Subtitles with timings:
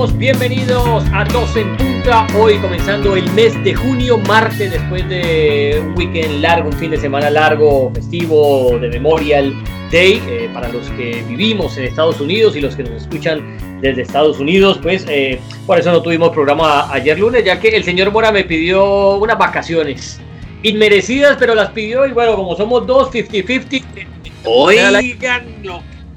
[0.00, 2.26] Amigos, bienvenidos a Dos en Punta.
[2.38, 6.96] Hoy comenzando el mes de junio, martes, después de un weekend largo, un fin de
[6.96, 9.52] semana largo, festivo de Memorial
[9.92, 14.00] Day, eh, para los que vivimos en Estados Unidos y los que nos escuchan desde
[14.00, 18.10] Estados Unidos, pues eh, por eso no tuvimos programa ayer lunes, ya que el señor
[18.10, 20.18] Mora me pidió unas vacaciones
[20.62, 24.06] inmerecidas, pero las pidió y bueno, como somos dos, 50-50.
[24.46, 24.94] Oigan,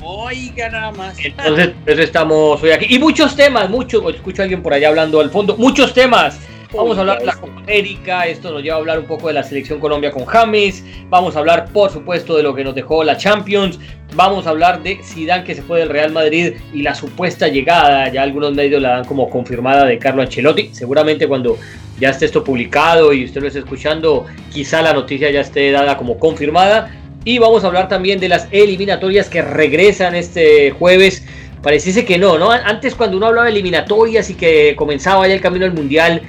[0.04, 1.18] oigan nada más.
[1.24, 2.88] Entonces, eso estamos hoy aquí.
[2.90, 6.40] Y muchos temas, muchos, escucho a alguien por allá hablando al fondo, muchos temas.
[6.76, 9.34] Vamos a hablar de la Copa América, esto nos lleva a hablar un poco de
[9.34, 13.04] la selección Colombia con James, vamos a hablar por supuesto de lo que nos dejó
[13.04, 13.78] la Champions,
[14.16, 18.10] vamos a hablar de Zidane que se fue del Real Madrid y la supuesta llegada,
[18.12, 21.60] ya algunos medios la dan como confirmada de Carlo Ancelotti, seguramente cuando
[22.00, 25.96] ya esté esto publicado y usted lo esté escuchando, quizá la noticia ya esté dada
[25.96, 27.03] como confirmada.
[27.26, 31.24] Y vamos a hablar también de las eliminatorias que regresan este jueves.
[31.62, 32.52] Pareciese que no, ¿no?
[32.52, 36.22] Antes cuando uno hablaba de eliminatorias y que comenzaba ya el camino al mundial,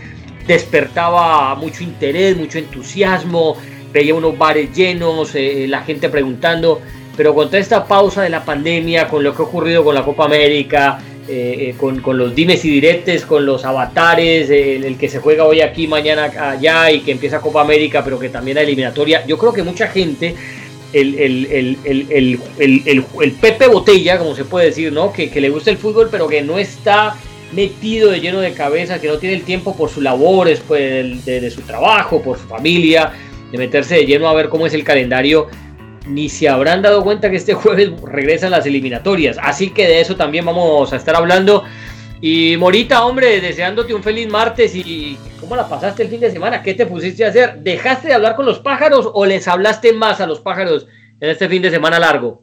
[0.47, 3.56] despertaba mucho interés, mucho entusiasmo,
[3.92, 6.81] veía unos bares llenos, eh, la gente preguntando,
[7.17, 10.05] pero con toda esta pausa de la pandemia, con lo que ha ocurrido con la
[10.05, 15.08] Copa América, eh, eh, con, con, los dimes y diretes, con los avatares, el, que
[15.08, 18.64] se juega hoy aquí, mañana allá y que empieza Copa América, pero que también hay
[18.64, 19.25] eliminatoria.
[19.27, 20.34] Yo creo que mucha gente,
[20.95, 22.41] el, el,
[23.20, 25.12] el Pepe Botella, como se puede decir, ¿no?
[25.12, 27.17] Que, que, le gusta el fútbol, pero que no está
[27.53, 31.41] metido de lleno de cabeza, que no tiene el tiempo por sus labores, pues, de,
[31.41, 33.12] de su trabajo, por su familia,
[33.51, 35.48] de meterse de lleno a ver cómo es el calendario
[36.06, 39.39] ni se habrán dado cuenta que este jueves regresan las eliminatorias.
[39.42, 41.64] Así que de eso también vamos a estar hablando.
[42.27, 46.62] Y Morita, hombre, deseándote un feliz martes y ¿cómo la pasaste el fin de semana?
[46.62, 47.58] ¿Qué te pusiste a hacer?
[47.58, 50.86] ¿Dejaste de hablar con los pájaros o les hablaste más a los pájaros
[51.20, 52.42] en este fin de semana largo?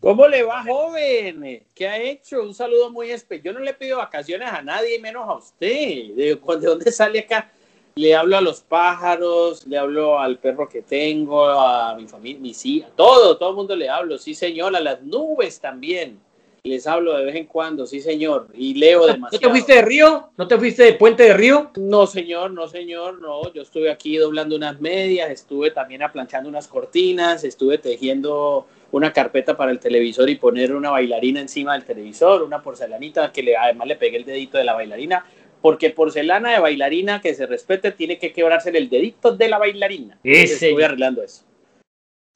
[0.00, 1.64] ¿Cómo le va, joven?
[1.74, 2.42] ¿Qué ha hecho?
[2.42, 3.54] Un saludo muy especial.
[3.54, 6.14] Yo no le pido vacaciones a nadie, menos a usted.
[6.14, 7.50] ¿De dónde sale acá?
[7.94, 12.66] le hablo a los pájaros, le hablo al perro que tengo, a mi familia, mis
[12.66, 16.20] hijas, todo, todo el mundo le hablo, sí señor, a las nubes también.
[16.64, 19.32] Les hablo de vez en cuando, sí señor, y leo demasiado.
[19.32, 20.30] ¿No te fuiste de río?
[20.38, 21.72] ¿No te fuiste de Puente de Río?
[21.74, 23.52] No señor, no señor, no.
[23.52, 29.56] Yo estuve aquí doblando unas medias, estuve también aplanchando unas cortinas, estuve tejiendo una carpeta
[29.56, 33.88] para el televisor y poner una bailarina encima del televisor, una porcelanita que le, además
[33.88, 35.26] le pegué el dedito de la bailarina
[35.60, 40.16] porque porcelana de bailarina que se respete tiene que quebrarse el dedito de la bailarina.
[40.22, 41.42] estoy arreglando eso.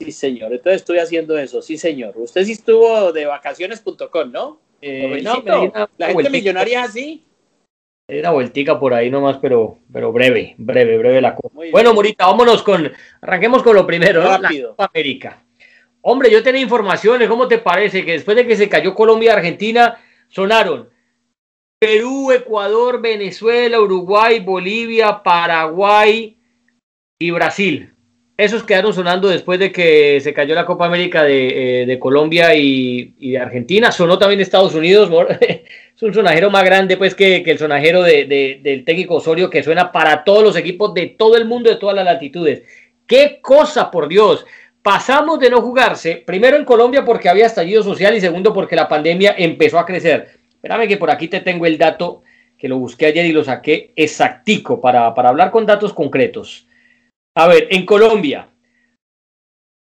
[0.00, 0.52] Sí, señor.
[0.52, 1.62] Entonces estoy haciendo eso.
[1.62, 2.14] Sí, señor.
[2.16, 4.60] Usted sí estuvo de vacaciones.com, ¿no?
[4.80, 5.42] Eh, no,
[5.96, 7.24] la gente millonaria es así.
[8.08, 11.52] Una vueltica por ahí nomás, pero, pero breve, breve, breve la cosa.
[11.72, 14.68] Bueno, Morita, vámonos con, arranquemos con lo primero, Rápido.
[14.68, 15.44] La Copa América.
[16.02, 18.04] Hombre, yo tenía informaciones, ¿cómo te parece?
[18.04, 19.98] Que después de que se cayó Colombia y Argentina,
[20.28, 20.88] sonaron
[21.80, 26.38] Perú, Ecuador, Venezuela, Uruguay, Bolivia, Paraguay
[27.18, 27.95] y Brasil.
[28.36, 33.14] Esos quedaron sonando después de que se cayó la Copa América de, eh, Colombia y,
[33.18, 33.90] de Argentina.
[33.90, 35.10] Sonó también Estados Unidos.
[35.40, 40.22] es un sonajero más grande pues que, el sonajero del técnico Osorio que suena para
[40.22, 42.62] todos los equipos de todo el mundo, de todas las latitudes.
[43.06, 44.44] ¡Qué cosa, por Dios!
[44.82, 48.86] Pasamos de no jugarse, primero en Colombia porque había estallido social y segundo porque la
[48.86, 50.38] pandemia empezó a crecer.
[50.50, 52.22] Espérame que por aquí te tengo el dato
[52.58, 56.66] que lo busqué ayer y lo saqué exactico para, para hablar con datos concretos.
[57.38, 58.48] A ver, en Colombia,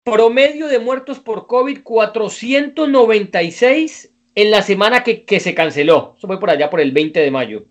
[0.06, 6.13] promedio de muertos por COVID 496 en la semana que, se canceló.
[6.17, 7.66] Eso fue por allá por el 20 de mayo.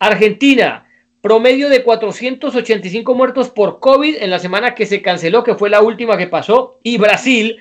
[0.00, 0.88] Argentina,
[1.20, 5.82] promedio de 485 muertos por COVID en la semana que se canceló, que fue la
[5.82, 6.80] última que pasó.
[6.82, 7.58] Y Brasil,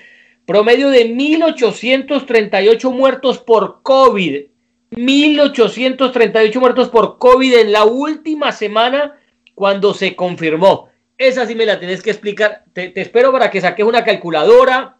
[0.48, 4.48] promedio de 1.838 muertos por COVID
[4.94, 9.16] 1.838 muertos por COVID en la última semana
[9.56, 10.91] cuando se confirmó.
[11.22, 12.64] Esa sí me la tenés que explicar.
[12.74, 14.98] Te, espero para que saques una calculadora,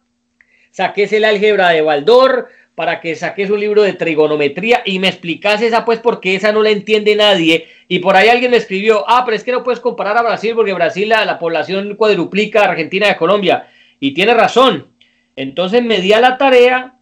[0.70, 5.60] saques el álgebra de Baldor, para que saques un libro de trigonometría y me explicas
[5.62, 7.66] esa pues porque esa no la entiende nadie.
[7.88, 10.52] Y por ahí alguien me escribió, ah, pero es que no puedes comparar a Brasil
[10.54, 13.66] porque Brasil la, la población cuadruplica a Argentina y a Colombia.
[13.98, 14.94] Y tiene razón.
[15.34, 17.00] Entonces me di a la tarea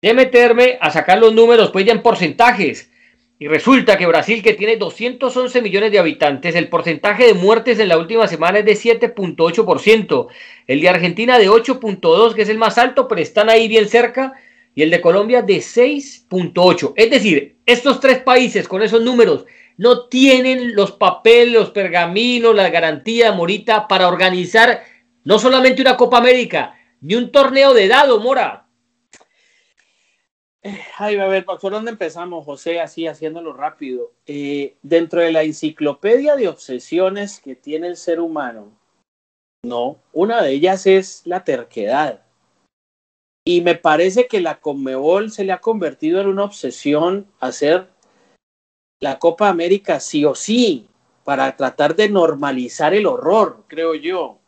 [0.00, 2.88] de meterme a sacar los números pues ya en porcentajes.
[3.42, 7.88] Y resulta que Brasil, que tiene 211 millones de habitantes, el porcentaje de muertes en
[7.88, 10.26] la última semana es de 7.8%.
[10.66, 14.34] El de Argentina de 8.2%, que es el más alto, pero están ahí bien cerca.
[14.74, 16.92] Y el de Colombia de 6.8%.
[16.96, 19.46] Es decir, estos tres países con esos números
[19.78, 24.82] no tienen los papeles, los pergaminos, la garantía, Morita, para organizar
[25.24, 28.66] no solamente una Copa América, ni un torneo de dado, Mora
[30.98, 32.80] Ay, a ver, ¿por dónde empezamos, José?
[32.80, 34.12] Así, haciéndolo rápido.
[34.26, 38.70] Eh, dentro de la enciclopedia de obsesiones que tiene el ser humano,
[39.64, 42.22] no, una de ellas es la terquedad.
[43.46, 47.88] Y me parece que la Conmebol se le ha convertido en una obsesión hacer
[49.00, 50.88] la Copa América sí o sí,
[51.24, 54.38] para tratar de normalizar el horror, creo yo.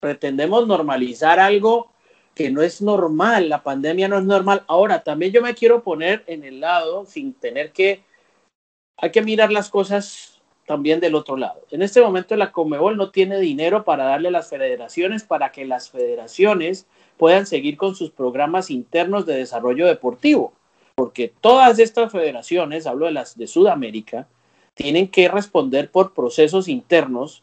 [0.00, 1.92] Pretendemos normalizar algo
[2.36, 4.62] que no es normal, la pandemia no es normal.
[4.68, 8.02] Ahora, también yo me quiero poner en el lado sin tener que,
[8.98, 11.62] hay que mirar las cosas también del otro lado.
[11.70, 15.64] En este momento la Comebol no tiene dinero para darle a las federaciones para que
[15.64, 16.86] las federaciones
[17.16, 20.52] puedan seguir con sus programas internos de desarrollo deportivo,
[20.94, 24.28] porque todas estas federaciones, hablo de las de Sudamérica,
[24.74, 27.42] tienen que responder por procesos internos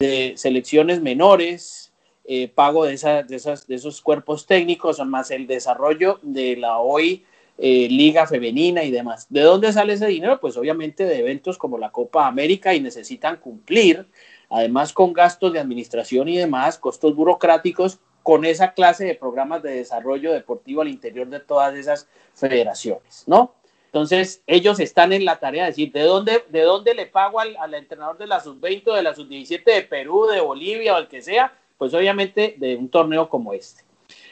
[0.00, 1.91] de selecciones menores,
[2.34, 6.78] eh, pago de, esas, de, esas, de esos cuerpos técnicos, más el desarrollo de la
[6.78, 7.26] hoy
[7.58, 9.26] eh, Liga Femenina y demás.
[9.28, 10.40] ¿De dónde sale ese dinero?
[10.40, 14.06] Pues obviamente de eventos como la Copa América y necesitan cumplir,
[14.48, 19.72] además con gastos de administración y demás, costos burocráticos, con esa clase de programas de
[19.72, 23.52] desarrollo deportivo al interior de todas esas federaciones, ¿no?
[23.86, 27.54] Entonces, ellos están en la tarea de decir, ¿de dónde, de dónde le pago al,
[27.58, 31.08] al entrenador de la sub-20 o de la sub-17 de Perú, de Bolivia o el
[31.08, 31.58] que sea?
[31.82, 33.82] Pues obviamente de un torneo como este.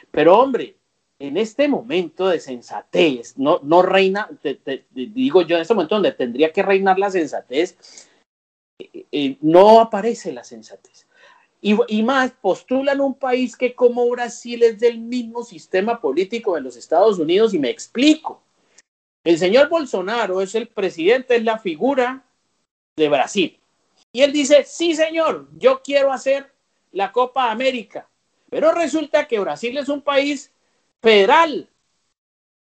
[0.09, 0.77] Pero hombre,
[1.19, 4.29] en este momento de sensatez, no, no reina,
[4.89, 8.07] digo yo, en este momento donde tendría que reinar la sensatez,
[8.79, 11.09] eh, eh, no aparece la sensatez.
[11.59, 16.61] Y, y, más, postulan un país que como Brasil es del mismo sistema político de
[16.61, 18.41] los Estados Unidos y me explico.
[19.25, 22.23] El señor Bolsonaro es el presidente, es la figura
[22.95, 23.59] de Brasil.
[24.13, 26.50] Y él dice, sí señor, yo quiero hacer
[26.91, 28.09] la Copa América.
[28.49, 30.51] Pero resulta que Brasil es un país
[31.01, 31.69] federal,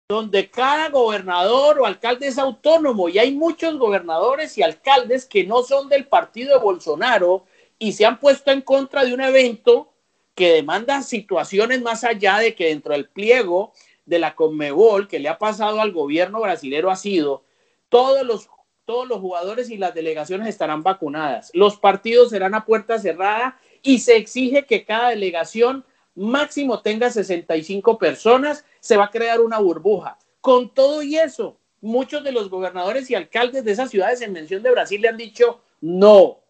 [0.09, 5.63] donde cada gobernador o alcalde es autónomo y hay muchos gobernadores y alcaldes que no
[5.63, 7.45] son del partido de Bolsonaro
[7.79, 9.93] y se han puesto en contra de un evento
[10.35, 13.73] que demanda situaciones más allá de que dentro del pliego
[14.05, 17.43] de la Conmebol que le ha pasado al gobierno brasilero ha sido
[17.89, 18.49] todos los
[18.85, 21.51] todos los jugadores y las delegaciones estarán vacunadas.
[21.55, 25.85] Los partidos serán a puerta cerrada y se exige que cada delegación
[26.17, 30.19] máximo tenga 65 personas, se va a crear una burbuja.
[30.41, 34.63] Con todo y eso, muchos de los gobernadores y alcaldes de esas ciudades en mención
[34.63, 36.41] de Brasil le han dicho no.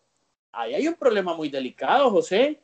[0.50, 2.58] Ahí hay un problema muy delicado, José,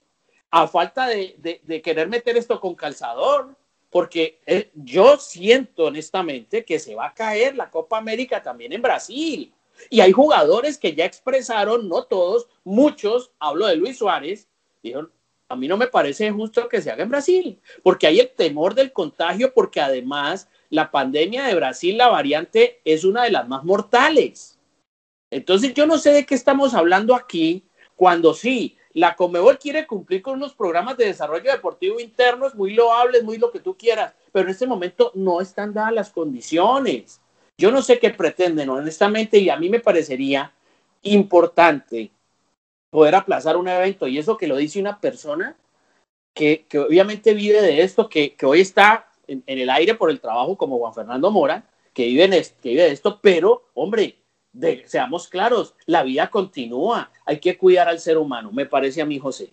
[0.51, 3.55] a falta de, querer meter esto con calzador,
[3.91, 8.81] porque eh, yo siento honestamente que se va a caer la Copa América también en
[8.81, 9.53] Brasil.
[9.91, 14.49] Y hay jugadores que ya expresaron, no todos, muchos, hablo de Luis Suárez,
[14.83, 15.11] dijeron,
[15.49, 18.75] a mí no me parece justo que se haga en Brasil, porque hay el temor
[18.75, 23.63] del contagio, porque además la pandemia de Brasil, la variante, es una de las más
[23.63, 24.59] mortales.
[25.31, 27.65] Entonces yo no sé de qué estamos hablando aquí,
[27.97, 33.23] cuando sí, la Comebol quiere cumplir con unos programas de desarrollo deportivo internos muy loables,
[33.23, 37.21] muy lo que tú quieras, pero en este momento no están dadas las condiciones.
[37.59, 40.53] Yo no sé qué pretenden, honestamente, y a mí me parecería
[41.03, 42.11] importante
[42.93, 45.57] poder aplazar un evento y eso que lo dice una persona
[46.35, 50.21] que, que obviamente vive de esto, que, que hoy está en, el aire por el
[50.21, 54.19] trabajo como Juan Fernando Mora, que vive, de esto, pero hombre,
[54.85, 59.19] seamos claros, la vida continúa, hay que cuidar al ser humano, me parece a mí
[59.19, 59.49] José.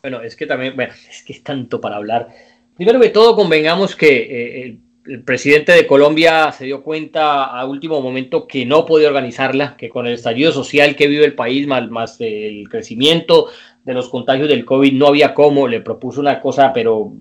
[0.00, 2.30] Bueno, es que también, bueno, es que es tanto para hablar.
[2.76, 7.64] Primero que todo, convengamos que eh, el el presidente de Colombia se dio cuenta a
[7.64, 11.66] último momento que no podía organizarla, que con el estallido social que vive el país,
[11.66, 13.48] más, el crecimiento
[13.84, 17.14] de los contagios del COVID, no había cómo, le propuso una cosa, pero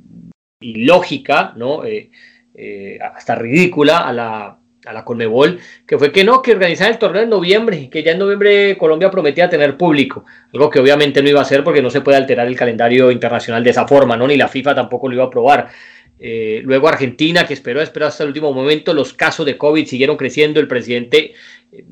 [0.59, 1.85] ilógica, ¿no?
[1.85, 2.11] Eh,
[2.55, 6.97] eh, hasta ridícula a la, a la Conmebol, que fue que no, que organizar el
[6.97, 11.29] torneo en noviembre, que ya en noviembre Colombia prometía tener público, algo que obviamente no
[11.29, 14.27] iba a hacer porque no se puede alterar el calendario internacional de esa forma, ¿no?
[14.27, 15.69] Ni la FIFA tampoco lo iba a aprobar.
[16.19, 18.93] Eh, luego Argentina, que esperó, esperó hasta el último momento.
[18.93, 20.59] Los casos de COVID siguieron creciendo.
[20.59, 21.33] El presidente
[21.71, 21.85] eh,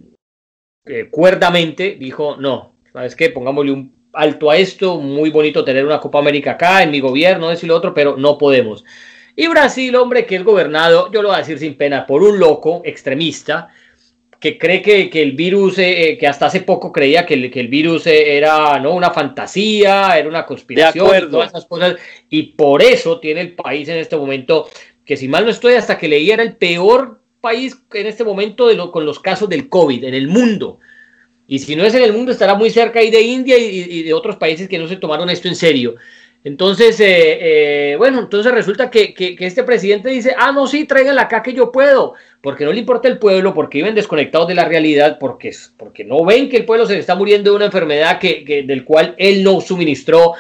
[0.86, 3.30] eh, cuerdamente dijo, no, ¿sabes qué?
[3.30, 5.00] Pongámosle un alto a esto.
[5.00, 8.18] Muy bonito tener una Copa América acá, en mi gobierno, eso y lo otro, pero
[8.18, 8.84] no podemos.
[9.36, 12.40] Y Brasil, hombre, que es gobernado, yo lo voy a decir sin pena, por un
[12.40, 13.70] loco extremista,
[14.40, 17.52] que cree que, que el virus, eh, eh, que hasta hace poco creía que el,
[17.52, 18.94] que el virus eh, era ¿no?
[18.94, 21.96] una fantasía, era una conspiración, todas esas cosas,
[22.30, 24.70] y por eso tiene el país en este momento,
[25.06, 28.68] que si mal no estoy, hasta que leí era el peor país en este momento
[28.68, 30.80] de lo, con los casos del COVID en el mundo.
[31.48, 34.04] Y si no es en el mundo, estará muy cerca ahí de India y, y
[34.04, 35.96] de otros países que no se tomaron esto en serio.
[36.46, 41.42] Entonces, eh, eh, bueno, entonces resulta que, este presidente dice, ah, no, sí, tráiganla acá
[41.42, 45.18] que yo puedo, porque no le importa el pueblo, porque viven desconectados de la realidad,
[45.20, 48.86] porque, porque no ven que el pueblo se está muriendo de una enfermedad que, del
[48.86, 50.34] cual él no suministró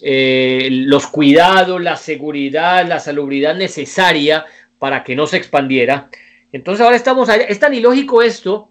[0.00, 4.46] eh, los cuidados, la seguridad, la salubridad necesaria
[4.78, 6.08] para que no se expandiera.
[6.52, 7.44] Entonces ahora estamos allá.
[7.44, 8.70] Es tan ilógico esto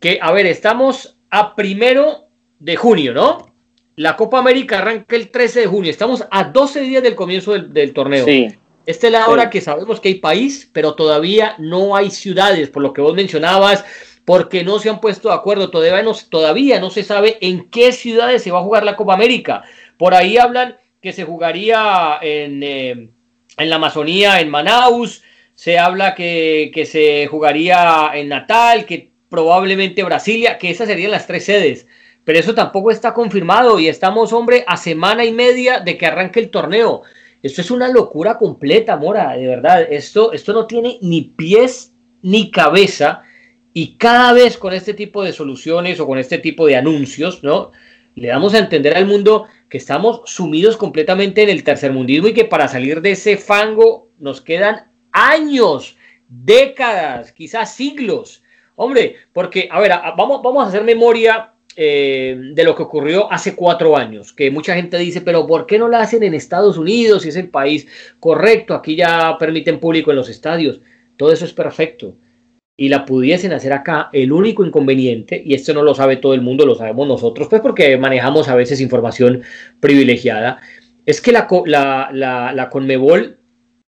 [0.00, 2.26] que, a ver, estamos a primero
[2.58, 3.53] de junio, ¿no?
[3.96, 5.90] La Copa América arranca el 13 de junio.
[5.90, 8.24] Estamos a 12 días del comienzo del, torneo.
[8.24, 8.48] Sí.
[8.86, 12.82] Esta es la hora que sabemos que hay país, pero todavía no hay ciudades, por
[12.82, 13.84] lo que vos mencionabas,
[14.24, 15.70] porque no se han puesto de acuerdo.
[15.70, 19.14] Todavía no, todavía no se sabe en qué ciudades se va a jugar la Copa
[19.14, 19.62] América.
[19.96, 23.10] Por ahí hablan que se jugaría en, eh,
[23.58, 25.22] en la Amazonía, en Manaus.
[25.54, 31.28] Se habla que, que se jugaría en Natal, que probablemente Brasilia, que esas serían las
[31.28, 31.86] tres sedes
[32.24, 36.40] pero eso tampoco está confirmado y estamos, hombre, a semana y media de que arranque
[36.40, 37.02] el torneo.
[37.42, 39.86] Esto es una locura completa, Mora, de verdad.
[39.90, 43.22] Esto, esto no tiene ni pies ni cabeza
[43.74, 47.72] y cada vez con este tipo de soluciones o con este tipo de anuncios, ¿no?
[48.14, 52.44] Le damos a entender al mundo que estamos sumidos completamente en el tercermundismo y que
[52.44, 55.96] para salir de ese fango nos quedan años,
[56.28, 58.42] décadas, quizás siglos.
[58.76, 63.54] Hombre, porque, a ver, vamos, vamos a hacer memoria eh, de lo que ocurrió hace
[63.54, 67.22] cuatro años, que mucha gente dice, pero ¿por qué no la hacen en Estados Unidos
[67.22, 67.86] si es el país
[68.20, 68.74] correcto?
[68.74, 70.80] Aquí ya permiten público en los estadios.
[71.16, 72.16] Todo eso es perfecto.
[72.76, 76.40] Y la pudiesen hacer acá, el único inconveniente, y esto no lo sabe todo el
[76.40, 79.42] mundo, lo sabemos nosotros, pues porque manejamos a veces información
[79.78, 80.60] privilegiada,
[81.06, 83.38] es que la, la, la, la Conmebol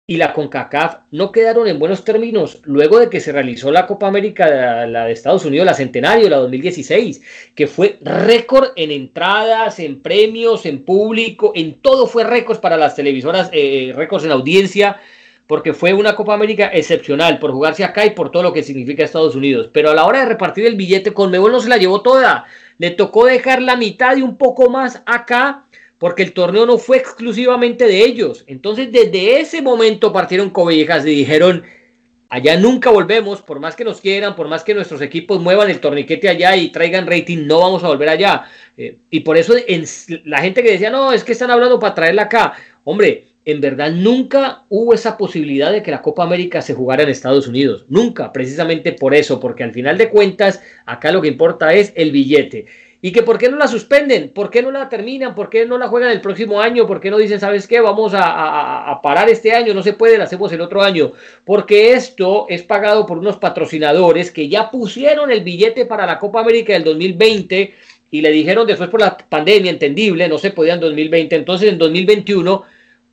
[0.09, 4.07] y la CONCACAF no quedaron en buenos términos luego de que se realizó la Copa
[4.07, 10.01] América, la de Estados Unidos, la Centenario, la 2016, que fue récord en entradas, en
[10.03, 15.01] premios, en público, en todo fue récord para las televisoras, eh, récords en audiencia,
[15.49, 19.03] porque fue una Copa América excepcional por jugarse acá y por todo lo que significa
[19.03, 19.71] Estados Unidos.
[19.73, 22.45] Pero a la hora de repartir el billete, Conmebol no se la llevó toda,
[22.79, 25.67] le tocó dejar la mitad y un poco más acá
[25.99, 28.45] porque el torneo no fue exclusivamente de ellos.
[28.47, 31.65] Entonces, desde ese momento partieron cobijas y dijeron,
[32.29, 35.81] allá nunca volvemos, por más que nos quieran, por más que nuestros equipos muevan el
[35.81, 38.45] torniquete allá y traigan rating, no vamos a volver allá.
[38.77, 39.55] Eh, y por eso
[40.25, 42.55] la gente que decía, no, es que están hablando para traerla acá.
[42.85, 47.09] Hombre, en verdad nunca hubo esa posibilidad de que la Copa América se jugara en
[47.09, 47.87] Estados Unidos.
[47.89, 52.11] Nunca, precisamente por eso, porque al final de cuentas, acá lo que importa es el
[52.11, 52.67] billete.
[53.07, 55.79] Y que por qué no la suspenden, por qué no la terminan, por qué no
[55.79, 57.81] la juegan el próximo año, por qué no dicen, ¿sabes qué?
[57.81, 61.13] Vamos a, parar este año, no se puede, la hacemos el otro año.
[61.45, 66.41] Porque esto es pagado por unos patrocinadores que ya pusieron el billete para la Copa
[66.41, 67.75] América del 2020
[68.11, 71.79] y le dijeron después por la pandemia, entendible, no se podía en 2020, entonces en
[71.79, 72.65] 2021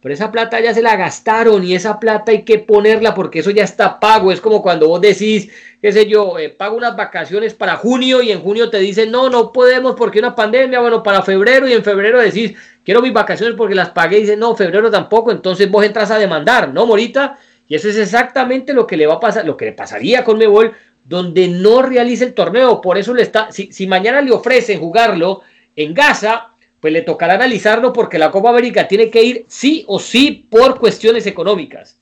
[0.03, 3.51] pero esa plata ya se la gastaron y esa plata hay que ponerla porque eso
[3.51, 4.33] ya está pago.
[4.33, 5.49] Es como cuando vos decís,
[5.81, 9.29] qué sé yo, eh, pago unas vacaciones para junio y en junio te dicen, no,
[9.29, 13.55] no podemos porque una pandemia, bueno, para febrero y en febrero decís, quiero mis vacaciones
[13.55, 17.39] porque las pagué y dicen, no, febrero tampoco, entonces vos entras a demandar, ¿no, Morita?
[17.69, 20.37] Y eso es exactamente lo que le va a pasar, lo que le pasaría con
[20.37, 20.73] Mebol,
[21.05, 22.81] donde no realice el torneo.
[22.81, 25.43] Por eso le está, si, si mañana le ofrecen jugarlo
[25.77, 26.52] en Gaza,
[26.83, 30.77] pues le tocará analizarlo porque la Copa América tiene que ir sí o sí por
[30.77, 32.01] cuestiones económicas.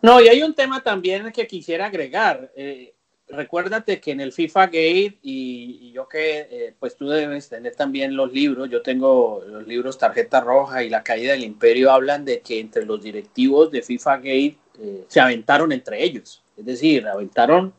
[0.00, 2.50] No, y hay un tema también que quisiera agregar.
[2.56, 2.94] Eh,
[3.28, 8.16] recuérdate que en el FIFA Gate, y, yo que, eh, pues tú debes tener también
[8.16, 12.40] los libros, yo tengo los libros Tarjeta Roja y La Caída del Imperio, hablan de
[12.40, 16.42] que entre los directivos de FIFA Gate eh, se aventaron entre ellos.
[16.56, 17.74] Es decir, aventaron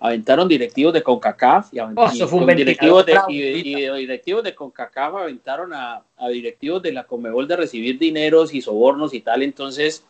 [0.00, 6.92] aventaron directivos de CONCACAF y, aventaron, directivos, de, directivos de CONCACAF aventaron a, directivos de
[6.92, 10.04] la Comebol de recibir dineros y sobornos y tal, entonces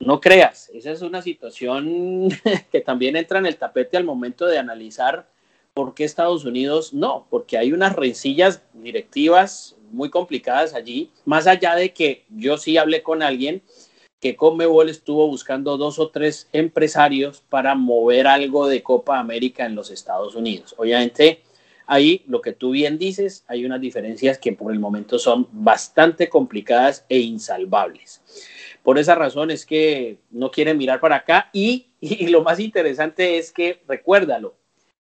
[0.00, 2.28] no creas, esa es una situación
[2.72, 5.28] que también entra en el tapete al momento de analizar
[5.72, 11.76] por qué Estados Unidos no, porque hay unas rencillas directivas muy complicadas allí, más allá
[11.76, 13.62] de que yo sí hablé con alguien
[14.26, 19.76] que Conmebol estuvo buscando dos o tres empresarios para mover algo de Copa América en
[19.76, 20.74] los Estados Unidos.
[20.78, 21.42] Obviamente,
[21.86, 26.28] ahí lo que tú bien dices, hay unas diferencias que por el momento son bastante
[26.28, 28.20] complicadas e insalvables.
[28.82, 33.38] Por esa razón es que no quieren mirar para acá y, y lo más interesante
[33.38, 34.56] es que, recuérdalo,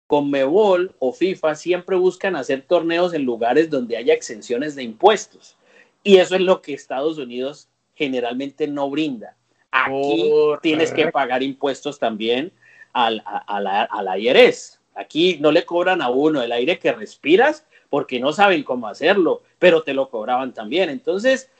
[0.08, 5.56] Conmebol o FIFA siempre buscan hacer torneos en lugares donde haya exenciones de impuestos.
[6.02, 7.68] Y eso es lo que Estados Unidos
[8.02, 9.36] generalmente no brinda.
[9.70, 10.30] Aquí
[10.60, 12.52] tienes que pagar impuestos también
[12.92, 14.80] al, a, la, IRS.
[14.94, 19.42] Aquí no le cobran a uno el aire que respiras porque no saben cómo hacerlo,
[19.58, 20.90] pero te lo cobraban también.
[20.90, 21.50] Entonces,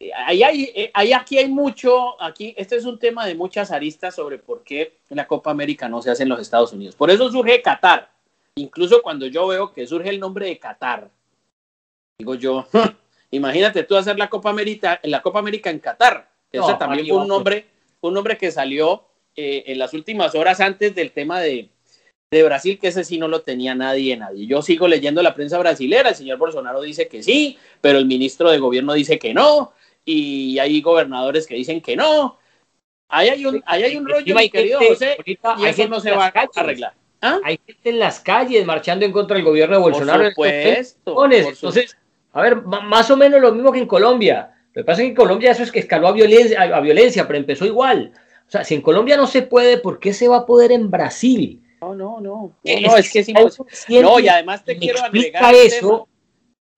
[0.00, 3.70] eh, ahí hay, eh, ahí aquí hay mucho, aquí este es un tema de muchas
[3.70, 6.96] aristas sobre por qué la Copa América no se hace en los Estados Unidos.
[6.96, 8.10] Por eso surge Qatar.
[8.56, 11.08] Incluso cuando yo veo que surge el nombre de Qatar,
[12.18, 12.66] digo yo,
[13.30, 16.28] imagínate tú hacer la Copa América, la Copa América en Qatar.
[16.52, 17.66] Ese también fue un nombre,
[18.00, 19.04] un nombre que salió
[19.36, 21.68] eh, en las últimas horas antes del tema de,
[22.30, 24.46] de Brasil, que ese sí no lo tenía nadie, nadie.
[24.46, 28.50] Yo sigo leyendo la prensa brasilera, el señor Bolsonaro dice que sí, pero el ministro
[28.50, 29.72] de gobierno dice que no,
[30.04, 32.38] y hay gobernadores que dicen que no.
[33.08, 36.26] Ahí hay un, ahí hay un rollo, mi querido José, y eso no se va
[36.26, 36.94] a arreglar.
[37.22, 37.38] ¿Ah?
[37.44, 40.22] Hay gente en las calles marchando en contra del gobierno de Bolsonaro.
[40.22, 41.24] Por supuesto.
[41.30, 41.96] Entonces,
[42.32, 44.54] a ver, más o menos lo mismo que en Colombia.
[44.72, 47.26] Lo que pasa es que en Colombia eso es que escaló a violencia, a violencia,
[47.26, 48.12] pero empezó igual.
[48.46, 50.90] O sea, si en Colombia no se puede, ¿por qué se va a poder en
[50.90, 51.62] Brasil?
[51.80, 52.56] No, no, no.
[52.62, 54.02] No, es, que es imposible.
[54.02, 55.54] No, y además te quiero agregar.
[55.54, 56.08] Eso.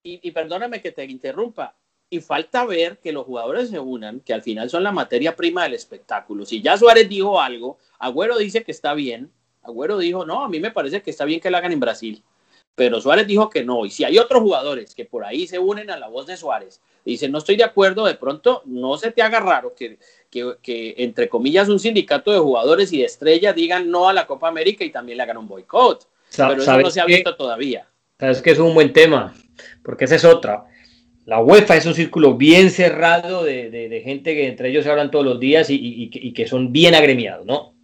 [0.03, 1.75] y, y perdóname que te interrumpa.
[2.09, 5.65] Y falta ver que los jugadores se unan, que al final son la materia prima
[5.65, 6.45] del espectáculo.
[6.45, 9.31] Si ya Suárez dijo algo, Agüero dice que está bien.
[9.63, 12.23] Agüero dijo, no, a mí me parece que está bien que lo hagan en Brasil.
[12.75, 13.85] Pero Suárez dijo que no.
[13.85, 16.81] Y si hay otros jugadores que por ahí se unen a la voz de Suárez,
[17.05, 19.99] dicen, no estoy de acuerdo, de pronto no se te haga raro que,
[20.31, 24.49] que, entre comillas, un sindicato de jugadores y de estrellas digan no a la Copa
[24.49, 26.09] América y también le hagan un boicot.
[26.35, 27.87] Pero eso no se ha visto todavía.
[28.19, 29.35] Sabes que es un buen tema,
[29.83, 30.65] porque esa es otra.
[31.27, 35.25] La UEFA es un círculo bien cerrado de, gente que entre ellos se hablan todos
[35.25, 35.79] los días y,
[36.11, 37.75] y que son bien agremiados, ¿no?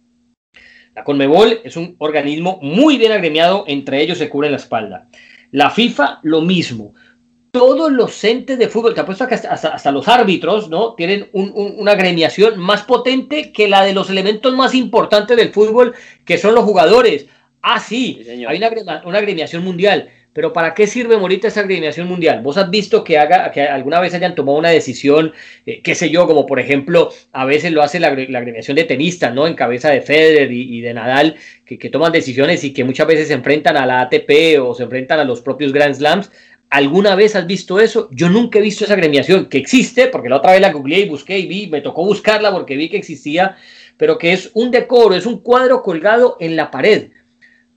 [0.99, 5.07] La Conmebol es un organismo muy bien agremiado, entre ellos se cubre la espalda.
[5.49, 6.93] La FIFA, lo mismo.
[7.51, 10.95] Todos los entes de fútbol, te apuesto que hasta, los árbitros, ¿no?
[10.95, 16.37] Tienen una agremiación más potente que la de los elementos más importantes del fútbol, que
[16.37, 17.27] son los jugadores.
[17.61, 20.09] Ah, sí, hay una, una agremiación mundial.
[20.33, 22.41] Pero ¿para qué sirve Morita esa agremiación mundial?
[22.41, 25.33] ¿Vos has visto que, haga, que alguna vez hayan tomado una decisión,
[25.65, 29.33] eh, qué sé yo, como por ejemplo, a veces lo hace la, agremiación de tenistas,
[29.33, 29.47] ¿no?
[29.47, 33.27] En cabeza de Federer y, de Nadal, que, que, toman decisiones y que muchas veces
[33.29, 36.31] se enfrentan a la ATP o se enfrentan a los propios Grand Slams.
[36.69, 38.09] ¿Alguna vez has visto eso?
[38.11, 41.09] Yo nunca he visto esa agremiación, que existe, porque la otra vez la googleé y
[41.09, 43.57] busqué y vi, me tocó buscarla porque vi que existía,
[43.97, 47.09] pero que es un decoro, es un cuadro colgado en la pared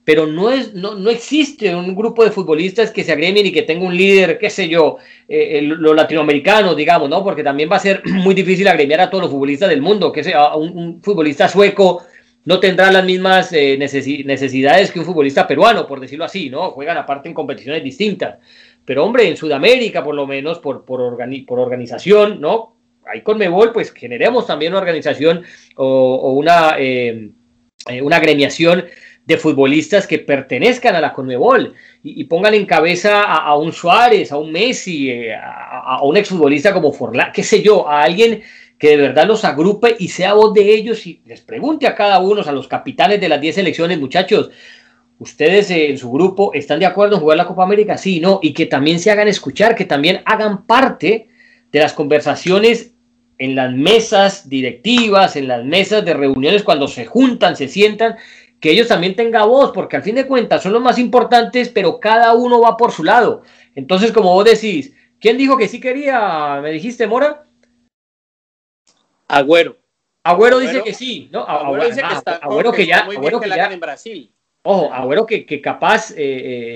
[0.05, 3.61] pero no, es, no, no, existe un grupo de futbolistas que se agremien y que
[3.61, 7.23] tenga un líder, qué sé yo, eh, los latinoamericanos, digamos, ¿no?
[7.23, 10.23] Porque también va a ser muy difícil agremiar a todos los futbolistas del mundo, que
[10.23, 12.03] sea un, futbolista sueco
[12.45, 16.71] no tendrá las mismas eh, necesidades que un futbolista peruano, por decirlo así, ¿no?
[16.71, 18.37] Juegan aparte en competiciones distintas.
[18.83, 22.75] Pero hombre, en Sudamérica, por lo menos, por, por, por organización, ¿no?
[23.05, 25.43] Ahí con Mebol, pues generemos también una organización
[25.75, 27.31] o, una, eh,
[28.01, 28.85] una agremiación
[29.25, 34.37] de futbolistas que pertenezcan a la Conmebol y, pongan en cabeza a, un Suárez, a
[34.37, 38.41] un Messi, eh, a, un exfutbolista como Forlán, qué sé yo, a alguien
[38.77, 42.19] que de verdad los agrupe y sea voz de ellos y les pregunte a cada
[42.19, 44.51] uno, a los capitanes de las 10 selecciones, muchachos,
[45.19, 47.97] ¿ustedes eh, en su grupo están de acuerdo en jugar la Copa América?
[47.97, 51.29] Sí, no, y que también se hagan escuchar, que también hagan parte
[51.71, 52.93] de las conversaciones
[53.37, 58.15] en las mesas directivas, en las mesas de reuniones, cuando se juntan, se sientan
[58.63, 61.99] que ellos también tengan voz, porque al fin de cuentas son los más importantes, pero
[61.99, 63.41] cada uno va por su lado.
[63.75, 66.61] Entonces, como vos decís, ¿quién dijo que sí quería?
[66.61, 67.45] ¿Me dijiste, Mora?
[69.27, 69.75] Agüero.
[70.23, 71.41] Agüero, dice que sí, ¿no?
[71.41, 74.31] Agüero, dice que está, Agüero que, ya, muy Agüero que, ya, en Brasil.
[74.63, 76.15] Ojo, Agüero que, que capaz, eh,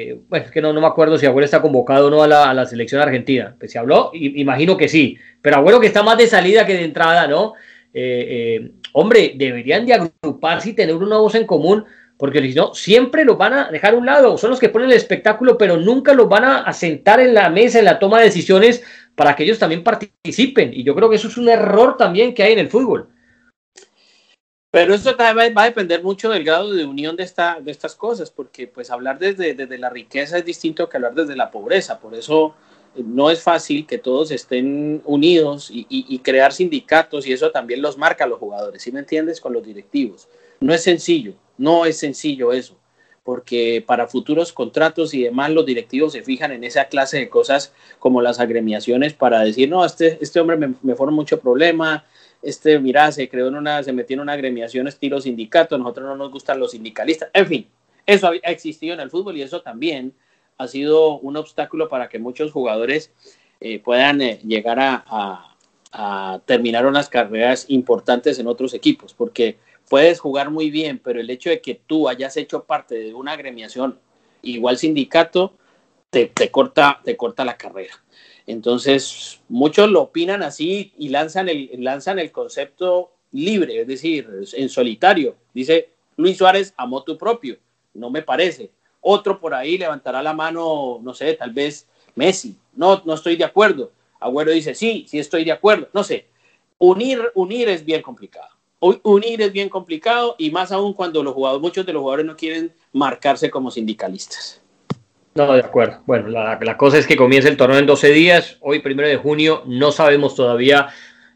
[0.09, 2.27] eh, bueno, es que no, no me acuerdo si Agüero está convocado o no a
[2.27, 3.55] la, a la selección argentina.
[3.57, 5.17] Pues se habló, y, imagino que sí.
[5.41, 7.53] Pero Agüero que está más de salida que de entrada, ¿no?
[7.99, 11.85] Eh, eh, hombre, deberían de agruparse y tener una voz en común,
[12.17, 14.89] porque si no, siempre los van a dejar a un lado, son los que ponen
[14.89, 18.25] el espectáculo, pero nunca los van a sentar en la mesa, en la toma de
[18.25, 18.83] decisiones,
[19.17, 20.71] para que ellos también participen.
[20.73, 23.09] Y yo creo que eso es un error también que hay en el fútbol.
[24.69, 27.95] Pero eso también va a depender mucho del grado de unión de, esta, de estas
[27.95, 31.99] cosas, porque pues hablar desde, desde la riqueza es distinto que hablar desde la pobreza.
[31.99, 32.55] Por eso
[33.05, 38.25] no es fácil que todos estén unidos y, crear sindicatos y eso también los marca
[38.25, 39.39] a los jugadores, ¿sí me entiendes?
[39.39, 40.27] Con los directivos.
[40.59, 42.75] No es sencillo, no es sencillo eso,
[43.23, 47.73] porque para futuros contratos y demás los directivos se fijan en esa clase de cosas
[47.99, 52.05] como las agremiaciones para decir, no, este, este hombre me, me forma mucho problema,
[52.41, 56.15] este, mira, se creó en una, se metió en una agremiación estilo sindicato, nosotros no
[56.15, 57.67] nos gustan los sindicalistas, en fin,
[58.05, 60.13] eso ha existido en el fútbol y eso también
[60.57, 63.11] ha sido un obstáculo para que muchos jugadores
[63.59, 65.43] eh, puedan eh, llegar a,
[66.45, 69.57] terminar unas carreras importantes en otros equipos, porque
[69.89, 73.31] puedes jugar muy bien, pero el hecho de que tú hayas hecho parte de una
[73.31, 73.97] agremiación
[74.43, 75.53] igual sindicato,
[76.11, 77.93] te, corta, te corta la carrera.
[78.45, 84.69] Entonces, muchos lo opinan así y lanzan el, lanzan el concepto libre, es decir, en
[84.69, 85.35] solitario.
[85.53, 87.57] Dice Luis Suárez, a tu propio.
[87.93, 88.71] No me parece.
[89.09, 92.57] Otro por ahí levantará la mano, no sé, tal vez Messi.
[92.75, 93.93] No, no estoy de acuerdo.
[94.19, 95.87] Agüero dice, sí, sí estoy de acuerdo.
[95.93, 96.25] No sé.
[96.77, 98.49] Unir, unir es bien complicado.
[98.81, 102.35] Unir es bien complicado y más aún cuando los jugadores, muchos de los jugadores no
[102.35, 104.61] quieren marcarse como sindicalistas.
[105.35, 106.01] No, de acuerdo.
[106.05, 108.57] Bueno, la, cosa es que comienza el torneo en 12 días.
[108.59, 110.89] Hoy, primero de junio, no sabemos todavía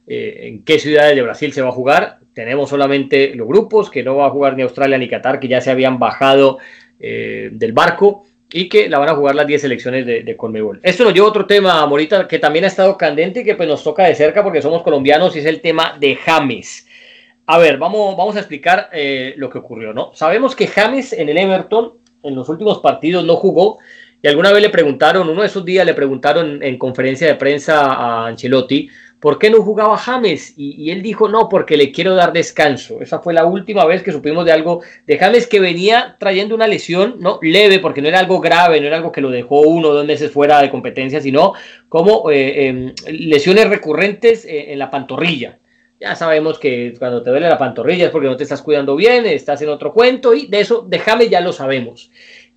[0.08, 2.20] eh, en qué ciudades de Brasil se va a jugar.
[2.34, 5.62] Tenemos solamente los grupos, que no va a jugar ni Australia ni Qatar, que ya
[5.62, 6.60] se habían bajado
[7.02, 10.38] eh, del barco y que la van a jugar las 10 selecciones de, de.
[10.84, 13.68] Esto nos lleva a otro tema, Morita, que también ha estado candente y que pues
[13.68, 16.88] nos toca de cerca porque somos colombianos y es el tema de James.
[17.46, 20.12] A ver, vamos, vamos a explicar eh, lo que ocurrió, ¿no?
[20.14, 23.80] Sabemos que James en el Everton en los últimos partidos no jugó
[24.22, 27.94] y alguna vez le preguntaron, uno de esos días le preguntaron en conferencia de prensa
[27.94, 28.90] a Ancelotti,
[29.22, 30.56] ¿por qué no jugaba James?
[30.58, 33.02] Y, él dijo, no, porque le quiero dar descanso.
[33.02, 36.68] Esa fue la última vez que supimos de algo de James que venía trayendo una
[36.68, 39.90] lesión, no leve, porque no era algo grave, no era algo que lo dejó uno
[39.90, 41.54] o dos meses fuera de competencia, sino
[41.88, 45.60] como eh, em, lesiones recurrentes eh, en la pantorrilla.
[46.00, 49.28] Ya sabemos que cuando te duele la pantorrilla es porque no te estás cuidando bien,
[49.28, 52.10] estás en otro cuento y de eso de James ya lo sabemos.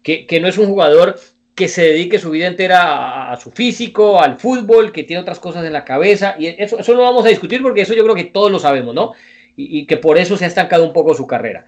[0.03, 1.16] Que, que no es un jugador
[1.54, 5.64] que se dedique su vida entera a, su físico, al fútbol, que tiene otras cosas
[5.64, 8.24] en la cabeza, y eso, eso no vamos a discutir porque eso yo creo que
[8.24, 9.12] todos lo sabemos, ¿no?
[9.56, 11.66] Y, que por eso se ha estancado un poco su carrera.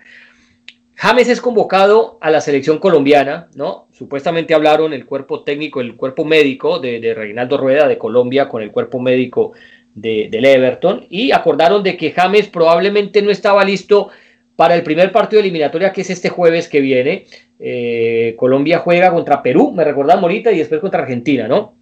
[0.96, 3.86] James es convocado a la selección colombiana, ¿no?
[3.92, 8.72] Supuestamente hablaron el cuerpo técnico, el cuerpo médico de, Reinaldo Rueda de Colombia con el
[8.72, 9.52] cuerpo médico
[9.94, 14.10] de, del Everton y acordaron de que James probablemente no estaba listo
[14.56, 17.26] para el primer partido de eliminatoria que es este jueves que viene.
[17.60, 21.76] Eh, Colombia juega contra Perú, me recordamos ahorita, y después contra Argentina, ¿no?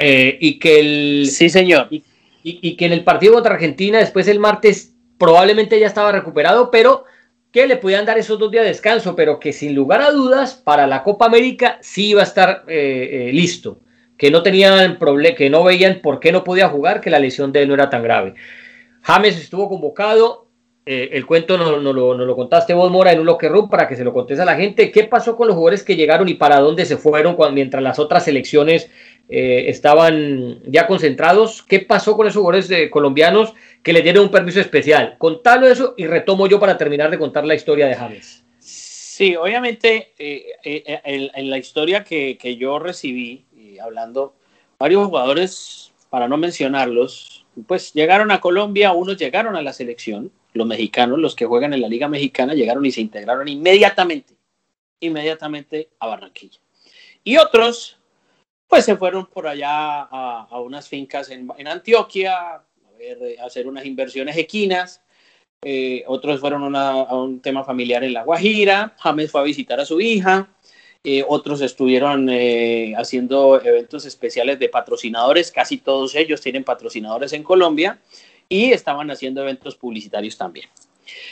[0.00, 1.26] Eh, y que el.
[1.30, 1.88] Sí, señor.
[1.90, 7.04] Y, que en el partido contra Argentina, después el martes, probablemente ya estaba recuperado, pero
[7.52, 10.54] que le podían dar esos dos días de descanso, pero que sin lugar a dudas,
[10.54, 13.80] para la Copa América sí iba a estar eh, listo.
[14.16, 17.52] Que no tenían problema, que no veían por qué no podía jugar, que la lesión
[17.52, 18.34] de él no era tan grave.
[19.02, 20.41] James estuvo convocado,
[20.84, 23.94] eh, el cuento no, no, lo, contaste vos, Mora, en un locker room para que
[23.94, 24.90] se lo contes a la gente.
[24.90, 28.24] ¿Qué pasó con los jugadores que llegaron y para dónde se fueron mientras las otras
[28.24, 28.90] selecciones
[29.28, 31.62] eh, estaban ya concentrados?
[31.62, 35.14] ¿Qué pasó con esos jugadores eh, colombianos que le dieron un permiso especial?
[35.18, 38.44] Contalo eso y retomo yo para terminar de contar la historia de James.
[38.58, 43.44] Sí, obviamente en, la historia que yo recibí,
[43.80, 44.34] hablando,
[44.80, 50.66] varios jugadores, para no mencionarlos, pues llegaron a Colombia, unos llegaron a la selección los
[50.66, 54.34] mexicanos, los que juegan en la Liga Mexicana, llegaron y se integraron inmediatamente,
[55.00, 56.60] inmediatamente a Barranquilla.
[57.24, 57.98] Y otros,
[58.68, 62.64] pues se fueron por allá a, unas fincas en, Antioquia, a,
[62.98, 65.02] ver, a, hacer unas inversiones equinas.
[65.64, 68.94] Eh, otros fueron a un tema familiar en La Guajira.
[68.98, 70.48] James fue a visitar a su hija.
[71.04, 77.42] Eh, otros estuvieron eh, haciendo eventos especiales de patrocinadores, casi todos ellos tienen patrocinadores en
[77.42, 77.98] Colombia
[78.52, 80.68] y estaban haciendo eventos publicitarios también.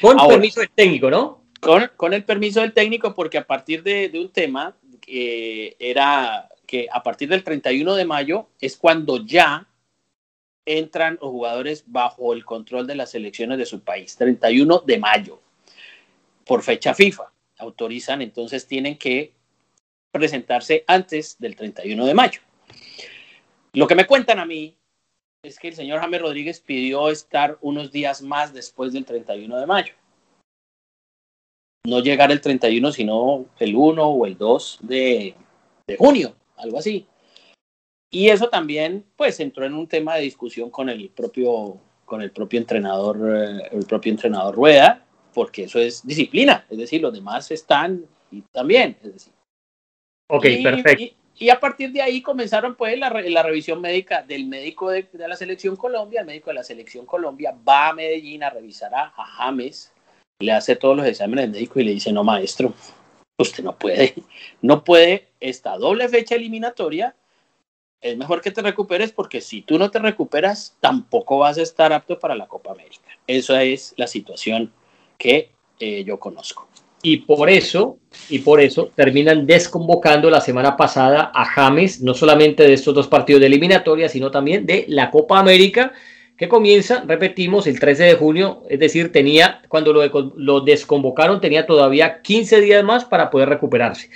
[0.01, 1.43] Con permiso del técnico, ¿no?
[1.61, 6.49] Con, con, el permiso del técnico, porque a partir de, de un tema que era
[6.67, 9.69] que a partir del 31 de mayo es cuando ya
[10.65, 14.17] entran los jugadores bajo el control de las elecciones de su país.
[14.17, 15.43] 31 de mayo,
[16.47, 17.31] por fecha FIFA.
[17.59, 19.35] Autorizan, entonces tienen que
[20.11, 22.41] presentarse antes del 31 de mayo.
[23.75, 24.75] Lo que me cuentan a mí
[25.43, 29.67] es que el señor James Rodríguez pidió estar unos días más después del 31 de
[29.67, 29.95] mayo.
[31.87, 35.35] No llegar el 31, sino el 1 o el 2 de,
[35.99, 37.07] junio, algo así.
[38.11, 42.33] Y eso también, pues, entró en un tema de discusión con el propio, con el
[42.33, 47.51] propio entrenador, eh, el propio entrenador Rueda, porque eso es disciplina, es decir, los demás
[47.51, 49.33] están y también, es decir.
[50.29, 51.03] Ok, perfecto.
[51.03, 51.15] Y
[51.49, 55.75] a partir de ahí comenzaron pues la, la revisión médica del médico de, la selección
[55.75, 56.21] Colombia.
[56.21, 59.91] El médico de la selección Colombia va a Medellín a revisar a, James,
[60.39, 62.75] le hace todos los exámenes médicos y le dice, no maestro,
[63.39, 64.15] usted no puede,
[64.61, 67.17] no puede esta doble fecha eliminatoria.
[68.03, 71.91] Es mejor que te recuperes porque si tú no te recuperas, tampoco vas a estar
[71.95, 73.09] apto para la Copa América.
[73.27, 74.73] Esa es la situación
[75.17, 76.69] que eh, yo conozco
[77.03, 82.63] y por eso, y por eso terminan desconvocando la semana pasada a James, no solamente
[82.65, 85.93] de estos dos partidos de eliminatoria, sino también de la Copa América,
[86.37, 91.67] que comienza, repetimos, el 13 de junio, es decir, tenía, cuando lo, lo desconvocaron, tenía
[91.67, 94.09] todavía 15 días más para poder recuperarse.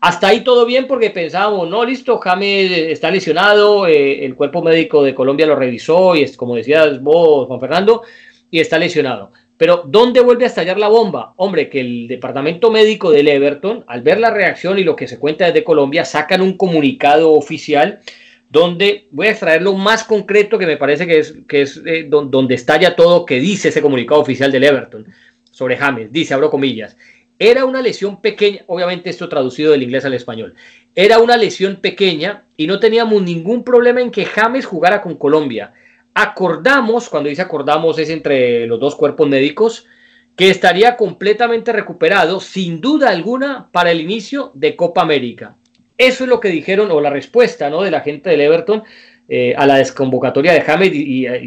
[0.00, 5.02] Hasta ahí todo bien porque pensábamos, no, listo, James está lesionado, eh, el cuerpo médico
[5.02, 8.02] de Colombia lo revisó y es como decías vos, Juan Fernando,
[8.50, 9.32] y está lesionado.
[9.56, 11.32] Pero ¿dónde vuelve a estallar la bomba?
[11.36, 15.18] Hombre, que el departamento médico del Everton, al ver la reacción y lo que se
[15.18, 18.00] cuenta desde Colombia, sacan un comunicado oficial
[18.48, 22.06] donde voy a extraer lo más concreto que me parece que es, que es eh,
[22.08, 25.06] donde estalla todo que dice ese comunicado oficial del Everton
[25.50, 26.12] sobre James.
[26.12, 26.96] Dice, abro comillas,
[27.38, 30.54] era una lesión pequeña, obviamente esto traducido del inglés al español,
[30.94, 35.72] era una lesión pequeña y no teníamos ningún problema en que James jugara con Colombia.
[36.18, 39.86] Acordamos, cuando dice acordamos es entre los dos cuerpos médicos,
[40.34, 45.58] que estaría completamente recuperado, sin duda alguna, para el inicio de Copa América.
[45.98, 47.82] Eso es lo que dijeron, o la respuesta ¿no?
[47.82, 48.84] de la gente del Everton
[49.28, 50.90] eh, a la desconvocatoria de James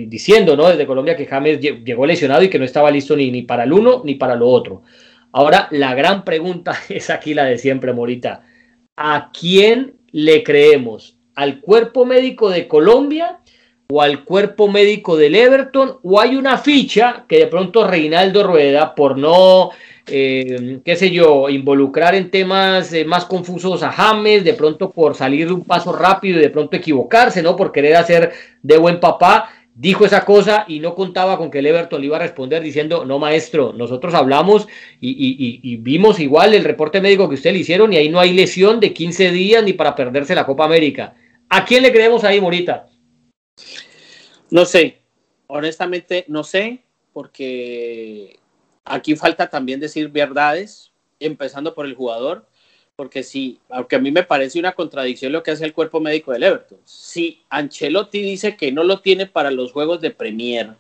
[0.08, 0.69] diciendo ¿no?
[0.69, 3.73] desde Colombia que James llegó lesionado y que no estaba listo ni, ni para el
[3.73, 4.84] uno ni para lo otro.
[5.32, 8.43] Ahora, la gran pregunta es aquí la de siempre, Morita.
[8.95, 11.17] ¿A quién le creemos?
[11.34, 13.39] ¿Al cuerpo médico de Colombia
[13.91, 15.97] o al cuerpo médico del Everton?
[16.04, 19.71] ¿O hay una ficha que de pronto Reinaldo Rueda, por no,
[20.06, 25.15] eh, qué sé yo, involucrar en temas eh, más confusos a James, de pronto por
[25.15, 27.56] salir de un paso rápido y de pronto equivocarse, ¿no?
[27.56, 31.65] Por querer hacer de buen papá, dijo esa cosa y no contaba con que el
[31.65, 34.67] Everton le iba a responder diciendo, no maestro, nosotros hablamos
[35.02, 38.80] y, vimos igual el reporte médico que usted le hicieron y ahí no hay lesión
[38.80, 41.15] de 15 días ni para perderse la Copa América.
[41.49, 42.86] ¿A quién le creemos ahí, Morita?
[44.49, 45.01] No sé,
[45.47, 48.39] honestamente no sé, porque
[48.85, 52.47] aquí falta también decir verdades, empezando por el jugador
[52.99, 56.33] porque sí, aunque a mí me parece una contradicción lo que hace el cuerpo médico
[56.33, 56.79] del Everton.
[56.83, 60.75] Si Ancelotti dice que no lo tiene para los juegos de Premier,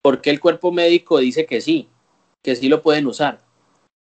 [0.00, 1.88] ¿por qué el cuerpo médico dice que sí?
[2.40, 3.40] Que sí lo pueden usar,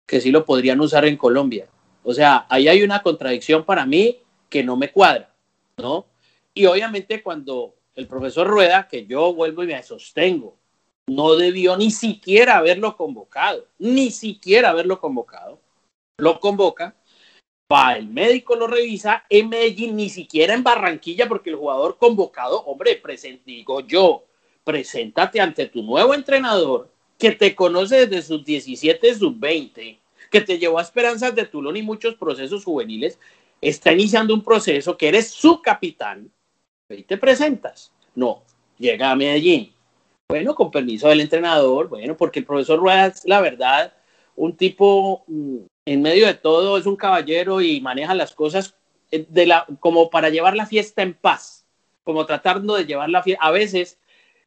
[0.07, 1.69] que sí lo podrían usar en Colombia.
[2.05, 4.17] O sea, ahí hay una contradicción para mí
[4.49, 5.35] que no me cuadra,
[5.77, 6.07] ¿no?
[6.55, 10.57] Y obviamente cuando el profesor Rueda, que yo vuelvo y me sostengo,
[11.09, 15.61] no debió ni siquiera haberlo convocado, ni siquiera haberlo convocado,
[16.19, 16.95] lo convoca
[17.73, 22.63] Va, el médico lo revisa en Medellín, ni siquiera en Barranquilla, porque el jugador convocado,
[22.65, 23.03] hombre,
[23.45, 24.25] digo yo,
[24.63, 29.99] preséntate ante tu nuevo entrenador que te conoce desde sus 17, sus 20,
[30.31, 33.19] que te llevó a Esperanzas de Tulón y muchos procesos juveniles,
[33.61, 36.31] está iniciando un proceso que eres su capitán,
[36.89, 37.93] y te presentas.
[38.15, 38.43] No,
[38.79, 39.73] llega a Medellín.
[40.29, 43.93] Bueno, con permiso del entrenador, bueno, porque el profesor Rueda la verdad,
[44.35, 48.75] un tipo mm, en medio de todo es un caballero y maneja las cosas
[49.13, 51.65] eh, de la, como para llevar la fiesta en paz,
[52.03, 53.45] como tratando de llevar la fiesta.
[53.45, 53.99] A veces,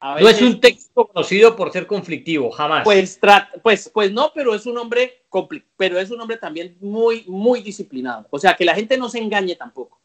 [0.01, 2.83] no es un texto conocido por ser conflictivo, jamás.
[2.83, 3.19] Pues,
[3.63, 5.19] pues, pues no, pero es un hombre
[5.77, 8.25] pero es un hombre también muy, muy disciplinado.
[8.31, 9.99] O sea, que la gente no se engañe tampoco.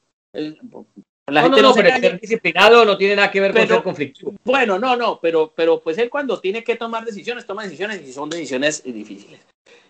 [1.27, 4.35] La gente no, pero ser disciplinado no tiene nada que ver con ser conflictivo.
[4.45, 8.13] Bueno, no, no, pero, pero pues él cuando tiene que tomar decisiones, toma decisiones y
[8.13, 9.41] son decisiones difíciles.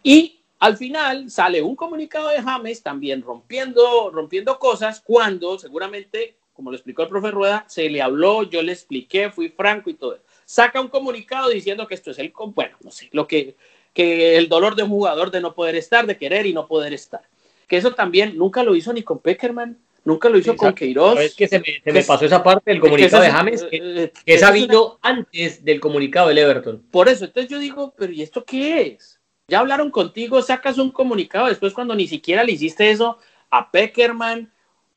[0.05, 6.71] Y al final sale un comunicado de James también rompiendo, rompiendo cosas cuando seguramente, como
[6.71, 10.21] lo explicó el profe Rueda, se le habló, yo le expliqué, fui franco y todo.
[10.45, 13.57] Saca un comunicado diciendo que esto es el, bueno, no sé, lo que,
[13.93, 16.95] que el dolor de un jugador de no poder estar, de querer y no poder
[16.95, 17.23] estar.
[17.67, 21.19] Que eso también nunca lo hizo ni con Peckerman, nunca lo hizo con Queiroz.
[21.21, 24.79] Es que se me, pasó esa parte del comunicado de James, que, eh, que, que
[25.03, 26.83] antes del comunicado del Everton.
[26.91, 29.21] Por eso, entonces yo digo, pero ¿y esto qué es?
[29.49, 33.19] Ya hablaron contigo, sacas un comunicado después cuando ni siquiera le hiciste eso
[33.51, 34.53] a Peckerman,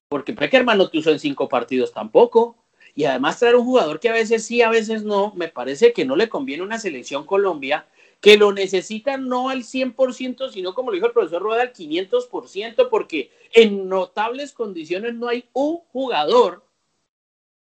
[0.07, 2.55] porque Peckerman no te usó en cinco partidos tampoco.
[2.95, 6.03] Y además traer un jugador que a veces sí, a veces no, me parece que
[6.03, 7.85] no le conviene una selección Colombia
[8.21, 12.89] que lo necesita no al 100%, sino como lo dijo el profesor Rueda, al 500%,
[12.89, 16.63] porque en notables condiciones no hay un jugador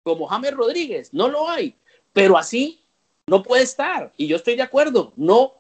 [0.03, 1.75] como James Rodríguez, no lo hay,
[2.13, 2.81] pero así
[3.27, 4.13] no puede estar.
[4.17, 5.55] Y yo estoy de acuerdo, no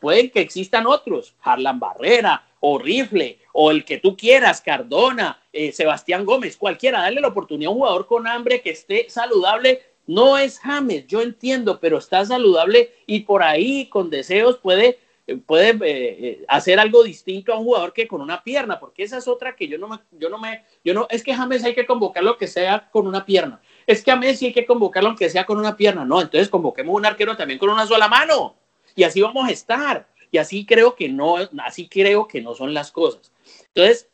[0.00, 5.72] Pueden que existan otros, Harlan Barrera o Rifle o el que tú quieras, Cardona, eh,
[5.72, 9.82] Sebastián Gómez, cualquiera, darle la oportunidad a un jugador con hambre que esté saludable.
[10.06, 15.00] No es James, yo entiendo, pero está saludable y por ahí con deseos puede,
[15.46, 19.18] puede eh, eh, hacer algo distinto a un jugador que con una pierna, porque esa
[19.18, 21.74] es otra que yo no me, yo no me, yo no, es que James hay
[21.74, 23.60] que convocarlo que sea con una pierna.
[23.86, 26.04] Es que a Messi hay que convocarlo aunque sea con una pierna.
[26.04, 28.56] No, entonces convoquemos un arquero también con una sola mano
[28.94, 30.08] y así vamos a estar.
[30.30, 33.32] Y así creo que no, así creo que no son las cosas.
[33.68, 34.08] Entonces,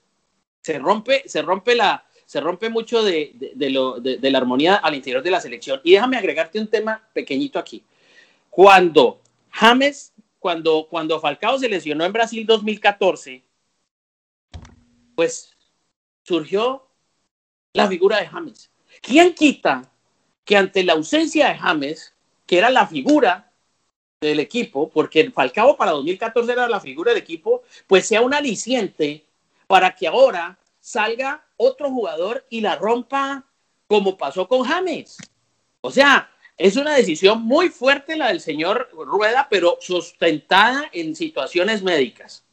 [0.60, 5.22] se rompe, se rompe la, se rompe mucho de, lo, de, la armonía al interior
[5.22, 5.82] de la selección.
[5.84, 7.84] Y déjame agregarte un tema pequeñito aquí.
[8.48, 13.42] Cuando James, cuando, cuando Falcao se lesionó en Brasil 2014,
[15.14, 15.54] pues
[16.22, 16.86] surgió
[17.74, 18.70] la figura de James.
[19.02, 19.92] ¿Quién quita
[20.46, 22.14] que ante la ausencia de James,
[22.46, 23.52] que era la figura
[24.22, 29.26] del equipo, porque Falcao para 2014 era la figura del equipo, pues sea un aliciente
[29.66, 33.46] para que ahora salga otro jugador y la rompa
[33.86, 35.18] como pasó con James.
[35.80, 41.82] O sea, es una decisión muy fuerte la del señor Rueda, pero sustentada en situaciones
[41.82, 42.44] médicas.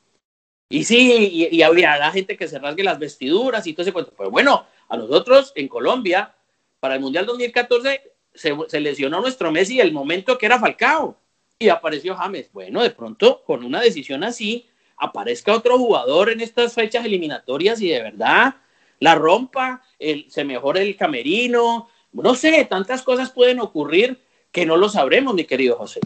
[0.69, 4.13] Y sí, y, había la gente que se rasgue las vestiduras y todo ese cuento.
[4.17, 6.35] Pero bueno, a nosotros en Colombia,
[6.79, 8.01] para el Mundial 2014,
[8.33, 11.17] se, se lesionó nuestro Messi el momento que era Falcao
[11.57, 12.51] y apareció James.
[12.53, 17.89] Bueno, de pronto, con una decisión así, aparezca otro jugador en estas fechas eliminatorias y
[17.89, 18.55] de verdad
[18.99, 19.81] la rompa,
[20.27, 24.19] se mejore el camerino, no sé, tantas cosas pueden ocurrir
[24.51, 25.99] que no lo sabremos, mi querido José.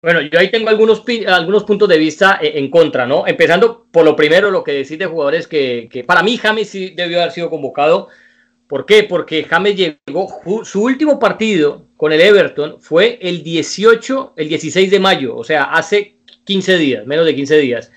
[0.00, 3.24] Bueno, yo ahí tengo algunos, algunos puntos de vista eh, en contra, ¿no?
[3.26, 6.90] Empezando por lo primero, lo que decís de jugadores que, que para mí James sí
[6.90, 8.08] debió haber sido convocado.
[8.66, 9.04] ¿Por qué?
[9.04, 10.28] Porque James llegó,
[10.64, 15.64] su último partido con el Everton fue el 18, el 16 de mayo, o sea,
[15.64, 17.92] hace 15 días, menos de 15 días,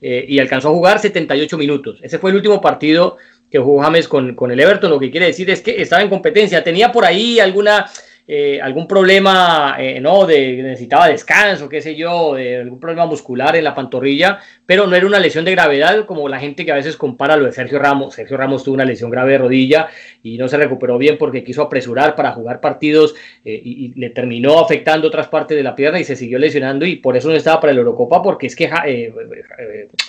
[0.00, 1.98] eh, y alcanzó a jugar 78 minutos.
[2.00, 3.18] Ese fue el último partido
[3.50, 4.90] que jugó James con, con el Everton.
[4.90, 6.62] Lo que quiere decir es que estaba en competencia.
[6.62, 7.86] Tenía por ahí alguna
[8.32, 10.24] eh, algún problema, eh, ¿no?
[10.24, 14.94] De necesitaba descanso, qué sé yo, de algún problema muscular en la pantorrilla, pero no
[14.94, 17.80] era una lesión de gravedad como la gente que a veces compara lo de Sergio
[17.80, 18.14] Ramos.
[18.14, 19.88] Sergio Ramos tuvo una lesión grave de rodilla
[20.22, 24.60] y no se recuperó bien porque quiso apresurar para jugar partidos eh, y, le terminó
[24.60, 27.60] afectando otras partes de la pierna y se siguió lesionando y por eso no estaba
[27.60, 28.70] para el Eurocopa porque es que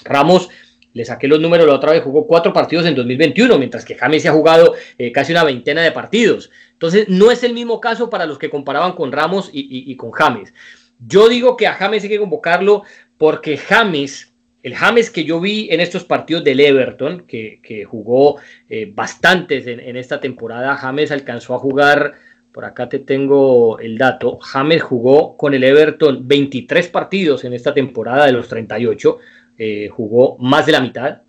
[0.04, 0.47] Ramos
[0.93, 4.21] le saqué los números la otra vez, jugó cuatro partidos en 2021, mientras que James
[4.21, 4.73] se ha jugado
[5.13, 6.51] casi una veintena de partidos.
[6.82, 10.51] Entonces, no es el mismo caso para los que comparaban con Ramos y, con James.
[10.97, 12.82] Yo digo que a James hay que convocarlo
[13.19, 18.91] porque James, el James que yo vi en estos partidos del Everton, que, jugó eh,
[18.91, 22.13] bastantes en, esta temporada, James alcanzó a jugar,
[22.51, 27.75] por acá te tengo el dato, James jugó con el Everton 23 partidos en esta
[27.75, 29.19] temporada de los 38,
[29.63, 31.21] eh, jugó más de la mitad.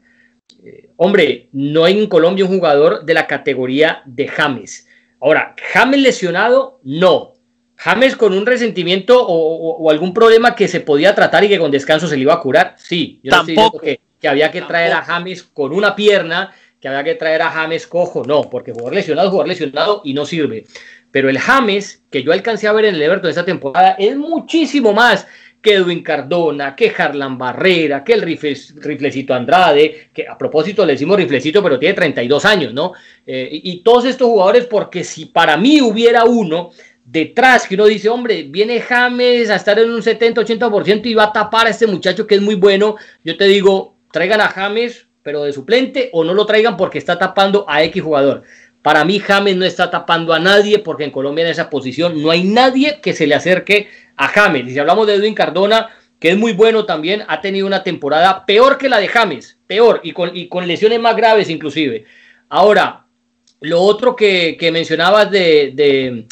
[0.65, 4.89] Eh, hombre, no hay en Colombia un jugador de la categoría de James.
[5.21, 7.35] Ahora, James lesionado, no.
[7.77, 12.07] James con un resentimiento o, algún problema que se podía tratar y que con descanso
[12.07, 13.21] se le iba a curar, sí.
[13.23, 13.81] Yo Tampoco.
[13.81, 17.87] que, había que traer a James con una pierna, que había que traer a James
[17.87, 20.65] cojo, no, porque jugador lesionado, jugador lesionado y no sirve.
[21.11, 24.95] Pero el James, que yo alcancé a ver en el Everton esta temporada, es muchísimo
[24.95, 25.27] más
[25.63, 31.17] que Edwin Cardona, que Harlan Barrera, que el riflecito Andrade, que a propósito le decimos
[31.17, 32.93] riflecito, pero tiene 32 años, ¿no?
[33.25, 36.71] Eh, y, todos estos jugadores, porque si para mí hubiera uno
[37.05, 41.33] detrás que uno dice, hombre, viene James a estar en un 70-80% y va a
[41.33, 45.45] tapar a este muchacho que es muy bueno, yo te digo, traigan a James, pero
[45.45, 48.43] de suplente, o no lo traigan porque está tapando a X jugador.
[48.83, 52.31] Para mí James no está tapando a nadie porque en Colombia en esa posición no
[52.31, 54.67] hay nadie que se le acerque a James.
[54.67, 58.45] Y si hablamos de Edwin Cardona, que es muy bueno también, ha tenido una temporada
[58.45, 62.05] peor que la de James, peor, y con, y con lesiones más graves inclusive.
[62.49, 63.07] Ahora,
[63.63, 66.27] lo otro que, mencionabas de,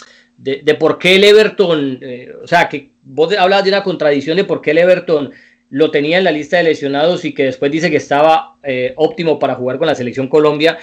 [0.78, 4.60] por qué el Everton, eh, o sea, que vos hablabas de una contradicción de por
[4.60, 5.32] qué el Everton
[5.70, 9.38] lo tenía en la lista de lesionados y que después dice que estaba eh, óptimo
[9.38, 10.78] para jugar con la selección Colombia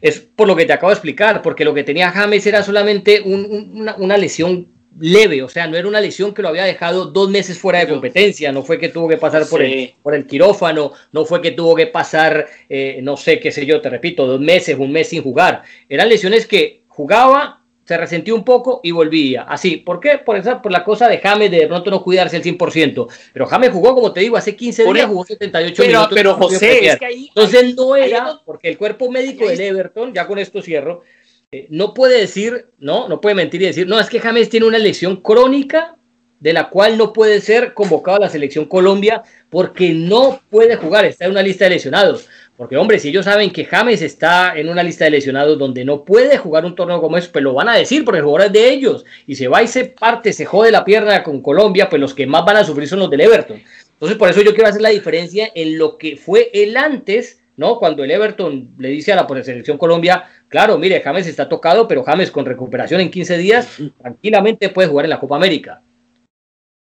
[0.00, 3.20] es por lo que te acabo de explicar, porque lo que tenía James era solamente
[3.22, 7.58] una, lesión leve, o sea, no era una lesión que lo había dejado dos meses
[7.58, 11.24] fuera de competencia, no fue que tuvo que pasar por, el, por el quirófano, no
[11.24, 14.76] fue que tuvo que pasar, eh, no sé, qué sé yo, te repito, dos meses,
[14.78, 15.62] un mes sin jugar.
[15.88, 17.59] Eran lesiones que jugaba,
[17.90, 19.42] se resentió un poco y volvía.
[19.42, 20.18] Así, ¿por qué?
[20.18, 23.08] Por, esa, por la cosa de James de, de pronto no cuidarse al 100%.
[23.32, 26.14] Pero James jugó, como te digo, hace 15 días, jugó 78 pero, minutos.
[26.14, 30.28] Pero José, es que ahí, Entonces no era, porque el cuerpo médico del Everton, ya
[30.28, 31.02] con esto cierro,
[31.50, 34.66] eh, no puede decir, no, no puede mentir y decir, no, es que James tiene
[34.66, 35.96] una lesión crónica
[36.38, 41.06] de la cual no puede ser convocado a la selección Colombia porque no puede jugar,
[41.06, 42.28] está en una lista de lesionados.
[42.60, 46.04] Porque, hombre, si ellos saben que James está en una lista de lesionados donde no
[46.04, 48.52] puede jugar un torneo como eso, pues lo van a decir porque el jugador es
[48.52, 49.06] de ellos.
[49.26, 52.26] Y se va y se parte, se jode la pierna con Colombia, pues los que
[52.26, 53.62] más van a sufrir son los del Everton.
[53.94, 57.78] Entonces, por eso yo quiero hacer la diferencia en lo que fue el antes, ¿no?
[57.78, 62.02] Cuando el Everton le dice a la selección Colombia, claro, mire, James está tocado, pero
[62.02, 65.82] James con recuperación en 15 días, tranquilamente puede jugar en la Copa América.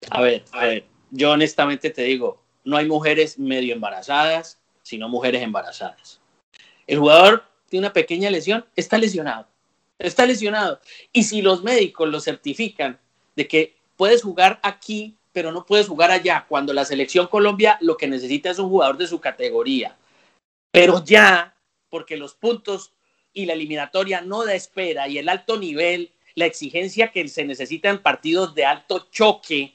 [0.09, 5.43] A ver, a ver, yo honestamente te digo, no hay mujeres medio embarazadas sino mujeres
[5.43, 6.20] embarazadas.
[6.87, 9.49] El jugador tiene una pequeña lesión, está lesionado,
[9.99, 10.80] está lesionado.
[11.12, 12.97] Y si los médicos lo certifican
[13.34, 17.97] de que puedes jugar aquí, pero no puedes jugar allá, cuando la selección Colombia lo
[17.97, 19.97] que necesita es un jugador de su categoría,
[20.70, 21.57] pero ya,
[21.91, 22.93] porque los puntos
[23.32, 27.91] y la eliminatoria no da espera y el alto nivel, la exigencia que se necesita
[27.91, 29.74] en partidos de alto choque,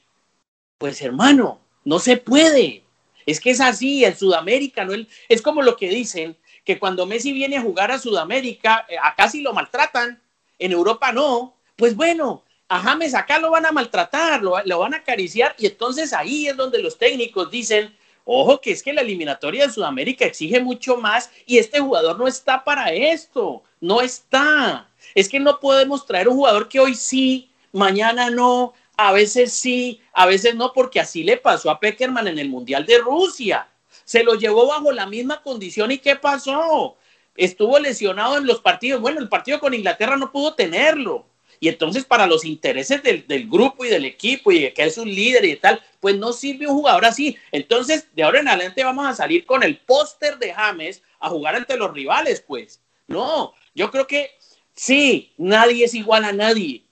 [0.78, 2.86] pues hermano, no se puede.
[3.26, 4.94] Es que es así, en Sudamérica, ¿no?
[5.30, 9.30] es como lo que dicen, que cuando Messi viene a jugar a Sudamérica, eh, acá
[9.30, 10.22] sí lo maltratan,
[10.60, 11.56] en Europa no.
[11.76, 15.66] Pues bueno, a James acá lo van a maltratar, lo, lo van a acariciar y
[15.66, 17.96] entonces ahí es donde los técnicos dicen,
[18.26, 22.28] ojo que es que la eliminatoria de Sudamérica exige mucho más y este jugador no
[22.28, 24.88] está para esto, no está.
[25.16, 28.74] Es que no podemos traer un jugador que hoy sí, mañana no,
[29.08, 32.86] a veces sí, a veces no, porque así le pasó a Peckerman en el Mundial
[32.86, 33.68] de Rusia.
[34.04, 36.98] Se lo llevó bajo la misma condición y ¿qué pasó?
[37.36, 39.02] Estuvo lesionado en los partidos.
[39.02, 41.26] Bueno, el partido con Inglaterra no pudo tenerlo.
[41.60, 45.08] Y entonces para los intereses del, grupo y del equipo y de que es un
[45.08, 47.38] líder y tal, pues no sirve un jugador así.
[47.52, 51.56] Entonces, de ahora en adelante vamos a salir con el póster de James a jugar
[51.56, 52.82] ante los rivales, pues.
[53.08, 54.32] No, yo creo que
[54.74, 56.84] sí, nadie es igual a nadie.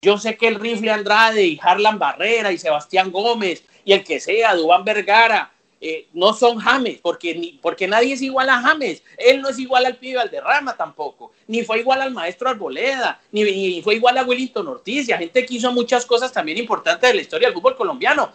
[0.00, 4.20] Yo sé que el Rifle Andrade y Harlan Barrera y Sebastián Gómez y el que
[4.20, 9.02] sea, Dubán Vergara, eh, no son James, porque, ni, porque nadie es igual a James.
[9.16, 13.82] Él no es igual al pibe Valderrama tampoco, ni fue igual al maestro Arboleda, ni,
[13.82, 17.22] fue igual a Willington Ortiz, a gente que hizo muchas cosas también importantes de la
[17.22, 18.32] historia del fútbol colombiano.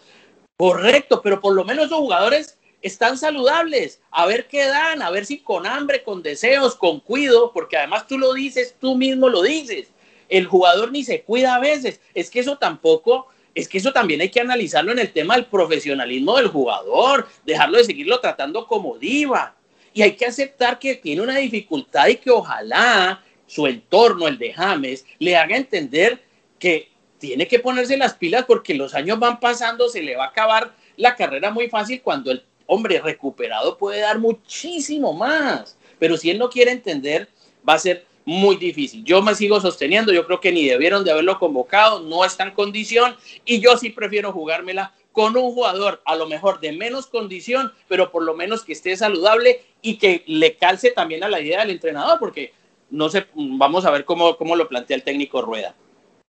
[0.57, 5.25] Correcto, pero por lo menos los jugadores están saludables, a ver qué dan, a ver
[5.25, 9.41] si con hambre, con deseos, con cuido, porque además tú lo dices, tú mismo lo
[9.41, 9.93] dices.
[10.29, 11.99] El jugador ni se cuida a veces.
[12.13, 15.45] Es que eso tampoco es que eso también hay que analizarlo en el tema del
[15.45, 19.55] profesionalismo del jugador, dejarlo de seguirlo tratando como diva.
[19.93, 24.53] Y hay que aceptar que tiene una dificultad y que ojalá su entorno, el de
[24.53, 26.23] James, le haga entender
[26.57, 30.29] que tiene que ponerse las pilas porque los años van pasando, se le va a
[30.29, 35.77] acabar la carrera muy fácil cuando el hombre recuperado puede dar muchísimo más.
[35.99, 37.29] Pero si él no quiere entender,
[37.67, 39.03] va a ser muy difícil.
[39.03, 42.51] Yo me sigo sosteniendo, yo creo que ni debieron de haberlo convocado, no está en
[42.51, 43.15] condición
[43.45, 48.11] y yo sí prefiero jugármela con un jugador a lo mejor de menos condición, pero
[48.11, 51.71] por lo menos que esté saludable y que le calce también a la idea del
[51.71, 52.53] entrenador, porque
[52.89, 55.75] no sé, vamos a ver cómo, cómo lo plantea el técnico Rueda.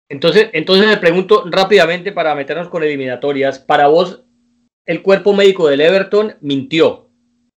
[0.08, 4.22] Entonces, entonces me pregunto rápidamente para meternos con eliminatorias, para vos,
[4.86, 7.10] el cuerpo médico del Everton mintió.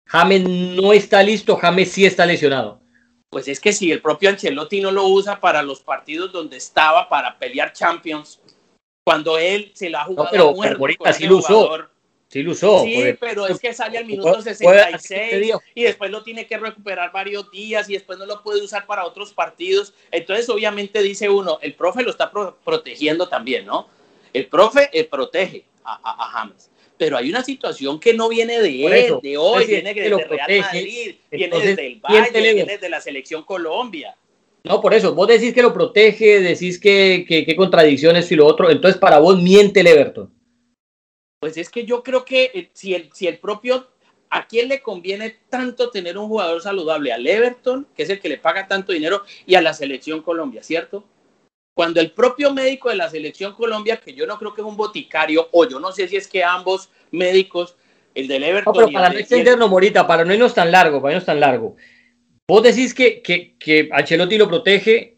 [0.06, 2.81] James no está listo, James sí está lesionado
[3.32, 7.08] pues es que si el propio Ancelotti no lo usa para los partidos donde estaba
[7.08, 8.38] para pelear Champions,
[9.02, 11.78] cuando él se la ha jugado no, pero, ahorita sí lo usó.
[12.28, 12.84] Sí lo usó.
[12.84, 17.50] Sí, pero es que sale al minuto 66 y después lo tiene que recuperar varios
[17.50, 19.94] días y después no lo puede usar para otros partidos.
[20.10, 23.88] Entonces, obviamente dice uno, el profe lo está protegiendo también, ¿no?
[24.34, 26.70] El profe eh, protege a, a, a James
[27.02, 31.16] pero hay una situación que no viene de él, de hoy, viene de, Real Madrid,
[31.32, 34.16] viene desde el Valle, viene de la selección Colombia.
[34.62, 38.70] No, por eso, vos decís que lo protege, decís que, qué contradicciones y lo otro,
[38.70, 40.32] entonces para vos miente el Everton.
[41.40, 43.88] Pues es que yo creo que eh, si el, si el propio,
[44.30, 47.12] ¿a quién le conviene tanto tener un jugador saludable?
[47.12, 50.62] Al Everton, que es el que le paga tanto dinero, y a la selección Colombia,
[50.62, 51.02] ¿cierto?
[51.74, 54.76] Cuando el propio médico de la selección Colombia, que yo no creo que es un
[54.76, 57.76] boticario, o yo no sé si es que ambos médicos,
[58.14, 58.74] el del Everton.
[58.74, 61.40] No, pero para no extendernos, Morita, para no irnos tan largo, para no irnos tan
[61.40, 61.76] largo.
[62.46, 65.16] Vos decís que, que, que Ancelotti lo protege,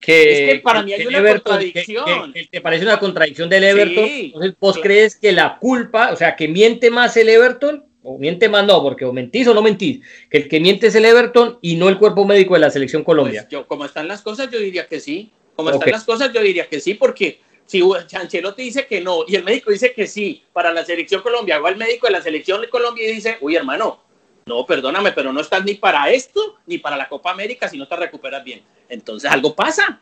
[0.00, 2.32] que, es que para mí hay una contradicción.
[2.32, 4.04] Que, te parece una contradicción del Everton.
[4.04, 7.87] Entonces, ¿vos crees que la culpa, o sea, que miente más el Everton?
[8.10, 10.00] O miente más no, porque o mentís o no mentís.
[10.30, 13.04] Que el que miente es el Everton y no el cuerpo médico de la selección
[13.04, 13.42] Colombia.
[13.42, 15.30] Pues yo, como están las cosas, yo diría que sí.
[15.54, 17.82] Como están las cosas, yo diría que sí, porque si
[18.14, 21.68] Ancelotti dice que no y el médico dice que sí para la selección Colombia, va
[21.68, 24.00] el médico de la selección de Colombia y dice, uy hermano,
[24.46, 27.86] no, perdóname, pero no estás ni para esto ni para la Copa América si no
[27.86, 28.62] te recuperas bien.
[28.88, 30.00] Entonces algo pasa.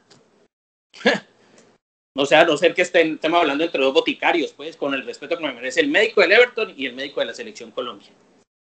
[2.17, 5.37] O sea, no ser que estén, estemos hablando entre dos boticarios, pues, con el respeto
[5.37, 8.09] que me merece el médico del Everton y el médico de la selección Colombia.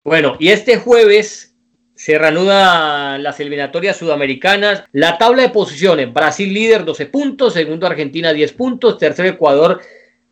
[0.05, 1.53] Bueno, y este jueves
[1.95, 4.85] se reanudan las eliminatorias sudamericanas.
[4.93, 9.81] La tabla de posiciones, Brasil líder 12 puntos, segundo Argentina 10 puntos, tercero Ecuador,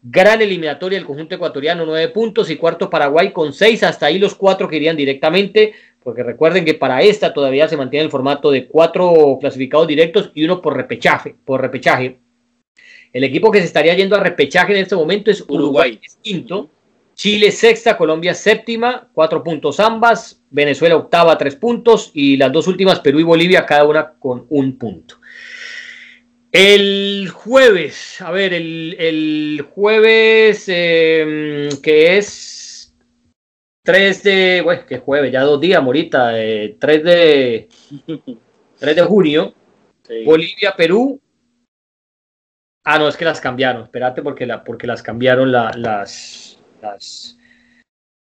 [0.03, 4.35] gran eliminatoria el conjunto ecuatoriano 9 puntos y cuarto Paraguay con 6, hasta ahí los
[4.35, 8.67] cuatro que irían directamente, porque recuerden que para esta todavía se mantiene el formato de
[8.67, 12.19] cuatro clasificados directos y uno por repechaje, por repechaje.
[13.13, 16.71] El equipo que se estaría yendo a repechaje en este momento es Uruguay, Uruguay quinto
[17.21, 23.01] Chile sexta, Colombia séptima, cuatro puntos ambas, Venezuela octava, tres puntos y las dos últimas,
[23.01, 25.17] Perú y Bolivia, cada una con un punto.
[26.51, 32.95] El jueves, a ver, el, jueves em, que es
[33.83, 37.69] 3 de, bueno, que jueves, ya dos días, Morita, eh, 3 de
[38.79, 39.53] 3 de junio,
[40.09, 40.25] sí.
[40.25, 41.21] Bolivia, Perú.
[42.85, 47.37] Ah, no, es que las cambiaron, espérate porque, la, porque las cambiaron la, las, las,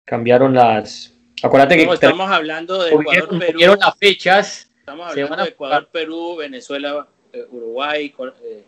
[0.05, 1.84] cambiaron las, acuérdate que...
[1.93, 3.78] Estamos hablando de Ecuador, Perú.
[3.80, 4.72] las fechas.
[4.80, 8.64] Estamos hablando de Ecuador, Perú, Venezuela, eh, Uruguay, eh,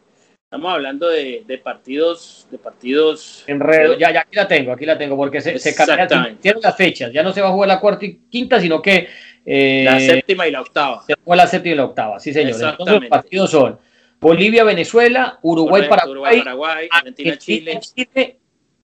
[0.46, 3.46] Estamos hablando de, de, partidos, de partidos.
[3.48, 7.14] Enredo, ya, ya aquí la tengo, aquí la tengo, porque se, se cambiaron las fechas.
[7.14, 9.08] Ya no se va a jugar la cuarta y quinta, sino que
[9.46, 11.04] eh, la séptima y la octava.
[11.08, 12.52] Se juega la séptima y la octava, sí señor.
[12.62, 13.80] Entonces los partidos son
[14.22, 17.80] Bolivia, Venezuela, Uruguay, Correcto, Paraguay, Uruguay, Paraguay Argentina, Chile.
[17.80, 18.38] Chile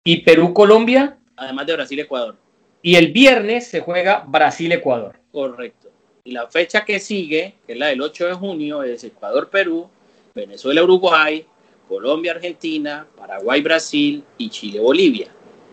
[0.04, 1.16] y Perú, Colombia.
[1.36, 2.36] Además de Brasil, Ecuador.
[2.82, 5.20] Y el viernes se juega Brasil, Ecuador.
[5.32, 5.90] Correcto.
[6.24, 9.88] Y la fecha que sigue, que es la del 8 de junio, es Ecuador, Perú,
[10.34, 11.46] Venezuela, Uruguay,
[11.88, 15.28] Colombia, Argentina, Paraguay, Brasil y Chile, Bolivia.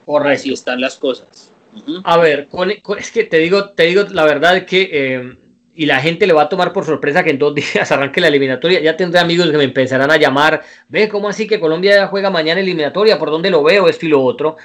[0.05, 0.41] Correcto.
[0.41, 1.53] Así están las cosas.
[1.75, 2.03] Uh -huh.
[2.05, 5.39] A ver, con, con, es que te digo, te digo la verdad que eh,
[5.75, 8.29] y la gente le va a tomar por sorpresa que en dos días arranque la
[8.29, 8.81] eliminatoria.
[8.81, 10.63] Ya tendré amigos que me empezarán a llamar.
[10.89, 13.19] Ve, ¿cómo así que Colombia juega mañana eliminatoria?
[13.19, 13.89] ¿Por dónde lo veo?
[13.89, 14.57] Esto y lo otro.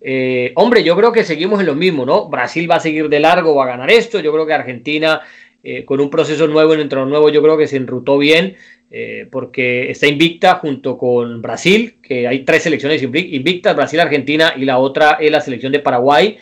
[0.00, 2.28] Eh, hombre, yo creo que seguimos en lo mismo, ¿no?
[2.28, 4.20] Brasil va a seguir de largo, va a ganar esto.
[4.20, 5.20] Yo creo que Argentina,
[5.62, 8.56] eh, con un proceso nuevo, en entrenador nuevo, yo creo que se enrutó bien.
[8.88, 14.64] Eh, porque está invicta junto con Brasil, que hay tres selecciones invictas, Brasil, Argentina y
[14.64, 16.38] la otra es la selección de Paraguay.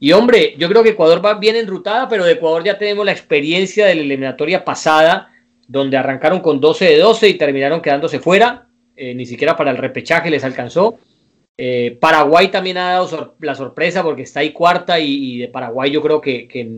[0.00, 3.12] Y hombre, yo creo que Ecuador va bien enrutada, pero de Ecuador ya tenemos la
[3.12, 5.32] experiencia de la eliminatoria pasada,
[5.66, 9.76] donde arrancaron con 12 de 12 y terminaron quedándose fuera, eh, ni siquiera para el
[9.76, 10.98] repechaje les alcanzó.
[11.56, 15.90] Eh, Paraguay también ha dado sor la sorpresa porque está ahí cuarta y, de Paraguay
[15.90, 16.68] yo creo que,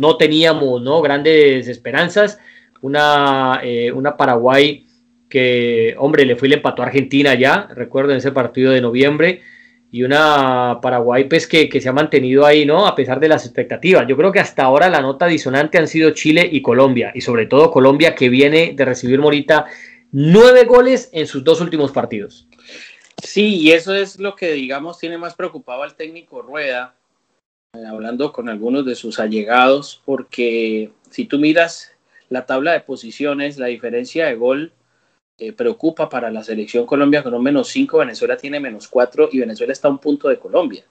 [0.00, 1.02] no teníamos ¿no?
[1.02, 2.38] grandes esperanzas
[2.80, 4.86] una, eh, una Paraguay
[5.28, 8.80] que, hombre, le fue y le empató a Argentina ya, recuerdo en ese partido de
[8.80, 9.42] noviembre,
[9.90, 12.86] y una Paraguay pues que, que, se ha mantenido ahí, ¿no?
[12.86, 14.06] A pesar de las expectativas.
[14.06, 17.46] Yo creo que hasta ahora la nota disonante han sido Chile y Colombia, y sobre
[17.46, 19.66] todo Colombia que viene de recibir Morita
[20.12, 22.46] nueve goles en sus dos últimos partidos.
[23.22, 26.94] Sí, y eso es lo que, digamos, tiene más preocupado al técnico Rueda,
[27.74, 31.92] eh, hablando con algunos de sus allegados, porque si tú miras
[32.28, 34.72] la tabla de posiciones, la diferencia de gol
[35.40, 39.38] eh, preocupa para la selección Colombia con un menos 5, Venezuela tiene menos 4 y
[39.38, 40.84] Venezuela está a un punto de Colombia.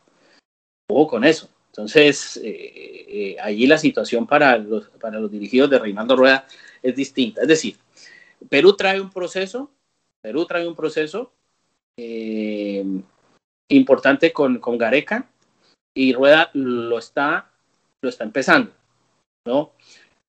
[0.90, 1.50] Ojo con eso.
[1.68, 6.48] Entonces, eh, eh, allí la situación para los, para los dirigidos de Reinaldo Rueda
[6.82, 7.42] es distinta.
[7.42, 7.76] Es decir,
[8.50, 9.70] Perú trae un proceso,
[10.22, 11.34] Perú trae un proceso
[13.70, 15.28] importante con, con Gareca
[15.94, 17.52] y Rueda lo está,
[18.02, 18.72] lo está empezando,
[19.46, 19.74] ¿no?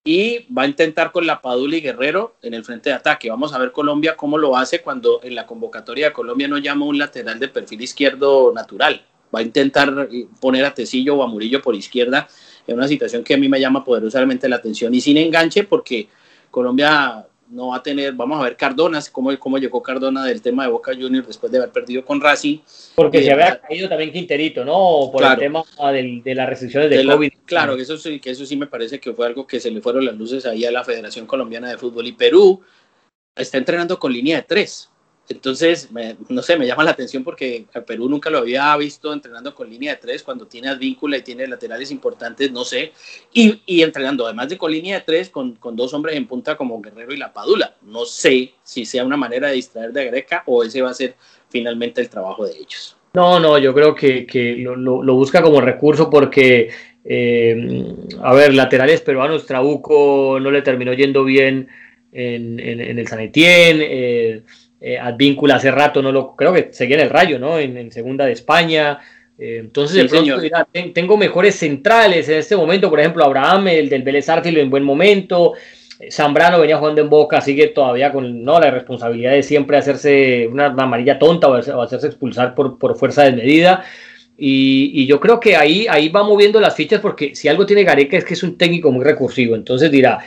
[0.09, 3.29] Y va a intentar con la Padula y Guerrero en el frente de ataque.
[3.29, 6.87] Vamos a ver Colombia cómo lo hace cuando en la convocatoria de Colombia no llama
[6.87, 9.03] un lateral de perfil izquierdo natural.
[9.35, 10.09] Va a intentar
[10.41, 12.27] poner a Tecillo o a Murillo por izquierda
[12.67, 16.09] en una situación que a mí me llama poderosamente la atención y sin enganche porque
[16.51, 20.65] Colombia no va a tener, vamos a ver Cardona, cómo, cómo llegó Cardona del tema
[20.65, 22.59] de Boca Juniors después de haber perdido con Racing.
[22.95, 25.11] Porque se había caído también Quinterito, ¿no?
[25.11, 27.33] Por claro, el tema del, de las restricciones de, de COVID.
[27.33, 29.71] La, claro, que eso, sí, que eso sí me parece que fue algo que se
[29.71, 32.07] le fueron las luces ahí a la Federación Colombiana de Fútbol.
[32.07, 32.61] Y Perú
[33.35, 34.91] está entrenando con línea de tres.
[35.29, 39.55] Entonces, me, no sé, me llama la atención porque Perú nunca lo había visto entrenando
[39.55, 42.93] con línea de tres, cuando tiene advíncula y tiene laterales importantes, no sé,
[43.33, 46.57] y, y entrenando además de con línea de tres, con, con, dos hombres en punta
[46.57, 47.75] como Guerrero y La Padula.
[47.83, 51.15] No sé si sea una manera de distraer de Greca o ese va a ser
[51.51, 52.97] finalmente el trabajo de ellos.
[53.15, 56.71] No, no, yo creo que, que lo, lo, busca como recurso porque,
[57.05, 61.69] eh, a ver, laterales peruanos, Trabuco no le terminó yendo bien
[62.13, 64.43] en, en, el San Etienne, eh,
[64.81, 67.59] eh, Advíncula hace rato no lo creo que seguía en el Rayo, ¿no?
[67.59, 69.01] En, en segunda de España.
[69.39, 73.25] Eh, entonces, sí, de pronto, dirá, ten, tengo mejores centrales en este momento, por ejemplo,
[73.25, 75.55] Abraham, el del Vélez Arfilo en buen momento.
[76.01, 78.61] Eh, Zambrano venía jugando en Boca, sigue todavía con ¿no?
[78.61, 82.97] la responsabilidad de siempre hacerse una, una amarilla tonta o, o, hacerse expulsar por, por
[82.97, 83.85] fuerza desmedida.
[84.37, 87.83] Y, y, yo creo que ahí, ahí va moviendo las fichas porque si algo tiene
[87.83, 89.57] Gareca es que es un técnico muy recursivo.
[89.57, 90.21] Entonces dirá,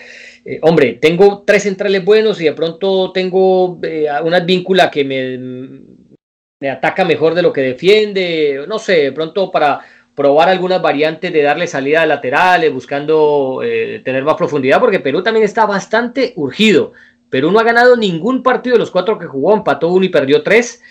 [0.44, 6.70] eh, hombre, tengo tres centrales buenos y de pronto tengo eh, una víncula que me,
[6.70, 9.82] ataca mejor de lo que defiende, no sé, de pronto para
[10.16, 15.24] probar algunas variantes de darle salida a laterales, buscando eh, tener más profundidad, porque Perú
[15.24, 16.94] también está bastante urgido.
[17.30, 20.44] Perú no ha ganado ningún partido de los cuatro que jugó, empató uno y perdió
[20.44, 20.82] tres.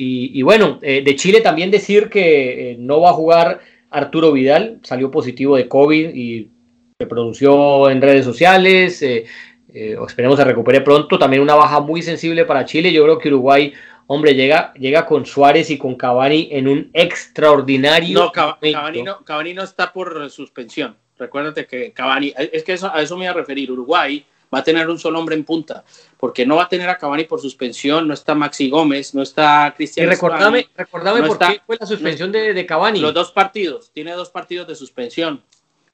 [0.00, 3.58] Y, bueno, de Chile también decir que no va a jugar
[3.90, 6.50] Arturo Vidal, salió positivo de COVID y
[6.98, 9.24] se pronunció en redes sociales, eh,
[9.72, 13.28] eh, esperemos se recupere pronto, también una baja muy sensible para Chile, yo creo que
[13.28, 13.72] Uruguay
[14.08, 18.18] hombre, llega, llega con Suárez y con Cavani en un extraordinario.
[18.18, 20.96] No, Cavani no, Cavani no está por suspensión.
[21.16, 23.70] Recuérdate que Cavani, es que eso, a eso me iba a referir.
[23.70, 25.84] Uruguay va a tener un solo hombre en punta,
[26.16, 29.72] porque no va a tener a Cavani por suspensión, no está Maxi Gómez, no está
[29.76, 30.06] Cristian.
[30.06, 32.98] Y recordame, recordame por qué fue la suspensión de, de, Cavani.
[32.98, 35.44] Los dos partidos, tiene dos partidos de suspensión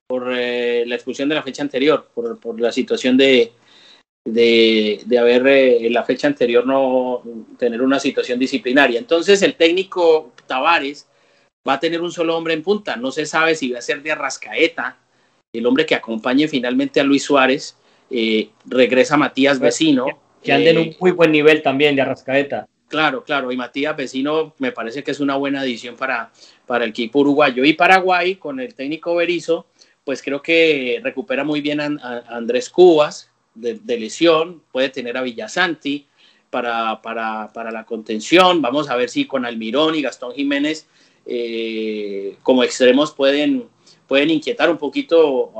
[0.06, 3.52] por eh, la expulsión de la fecha anterior, por, por la situación de,
[4.24, 7.22] de, de haber eh, en la fecha anterior no
[7.58, 8.98] tener una situación disciplinaria.
[8.98, 11.08] Entonces el técnico Tavares
[11.66, 14.02] va a tener un solo hombre en punta, no se sabe si va a ser
[14.02, 14.98] de Arrascaeta,
[15.52, 17.76] el hombre que acompañe finalmente a Luis Suárez,
[18.10, 20.06] eh, regresa Matías pues, Vecino.
[20.42, 22.68] Que anda en un eh, muy buen nivel también de Arrascaeta.
[22.86, 26.30] Claro, claro, y Matías Vecino me parece que es una buena adición para,
[26.66, 27.64] para el equipo uruguayo.
[27.64, 29.64] Y Paraguay, con el técnico Berizo,
[30.04, 36.06] pues creo que recupera muy bien a, Andrés Cubas de, lesión, puede tener a Villasanti
[36.50, 38.60] para, para, para, la contención.
[38.60, 40.86] Vamos a ver si con Almirón y Gastón Jiménez
[41.26, 43.64] eh, como extremos pueden,
[44.06, 45.52] pueden inquietar un poquito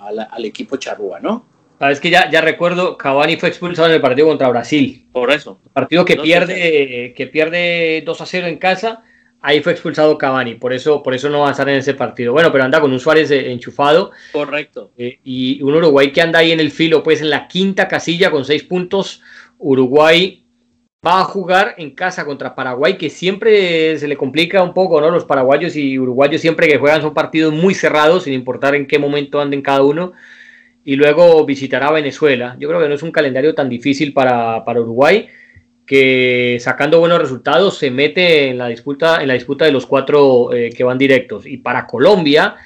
[0.00, 1.44] al equipo charrúa, ¿no?
[1.78, 5.06] Sabes que ya, ya recuerdo, Cavani fue expulsado en el partido contra Brasil.
[5.12, 5.60] Por eso.
[5.72, 9.04] partido que pierde, que pierde 2 a 0 en casa,
[9.40, 12.32] ahí fue expulsado Cavani, por eso, por eso no va a estar en ese partido.
[12.32, 14.10] Bueno, pero anda con un Suárez eh, enchufado.
[14.32, 14.92] Correcto.
[14.96, 18.30] Eh, y un Uruguay que anda ahí en el filo, pues en la quinta casilla
[18.30, 19.22] con seis puntos.
[19.58, 20.44] Uruguay
[21.06, 25.10] va a jugar en casa contra Paraguay, que siempre se le complica un poco, ¿no?
[25.10, 28.98] Los paraguayos y uruguayos siempre que juegan son partidos muy cerrados, sin importar en qué
[28.98, 30.12] momento anden cada uno
[30.88, 32.56] y luego visitará Venezuela.
[32.58, 35.28] Yo creo que no es un calendario tan difícil para, Uruguay,
[35.88, 40.52] que sacando buenos resultados se mete en la disputa, en la disputa de los cuatro
[40.52, 41.46] eh, que van directos.
[41.46, 42.56] Y para Colombia,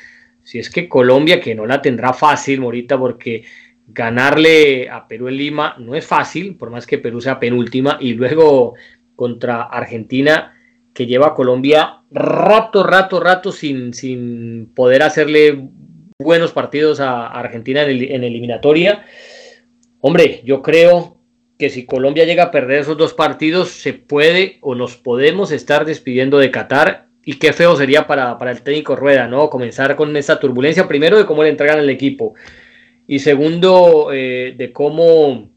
[0.42, 3.44] si es que Colombia, que no la tendrá fácil, Morita, porque
[3.86, 8.14] ganarle a Perú en Lima no es fácil, por más que Perú sea penúltima, y
[8.14, 8.74] luego
[9.14, 10.54] contra Argentina,
[10.92, 15.68] que lleva a Colombia rato, rato, rato sin, sin poder hacerle
[16.18, 19.04] buenos partidos a Argentina en, eliminatoria.
[20.00, 21.21] Hombre, yo creo
[21.62, 25.84] que si Colombia llega a perder esos dos partidos, se puede o nos podemos estar
[25.84, 27.06] despidiendo de Qatar.
[27.24, 29.48] Y qué feo sería para, el técnico Rueda, ¿no?
[29.48, 32.34] Comenzar con esa turbulencia, primero de cómo le entregan el equipo.
[33.06, 35.50] Y segundo, eh, de cómo,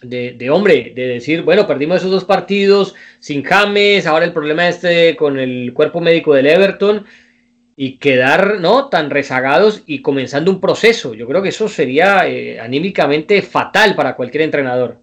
[0.00, 4.68] de, de, hombre, de decir, bueno, perdimos esos dos partidos sin James, ahora el problema
[4.68, 7.04] este con el cuerpo médico del Everton
[7.74, 11.14] y quedar no tan rezagados y comenzando un proceso.
[11.14, 15.01] Yo creo que eso sería eh, anímicamente fatal para cualquier entrenador.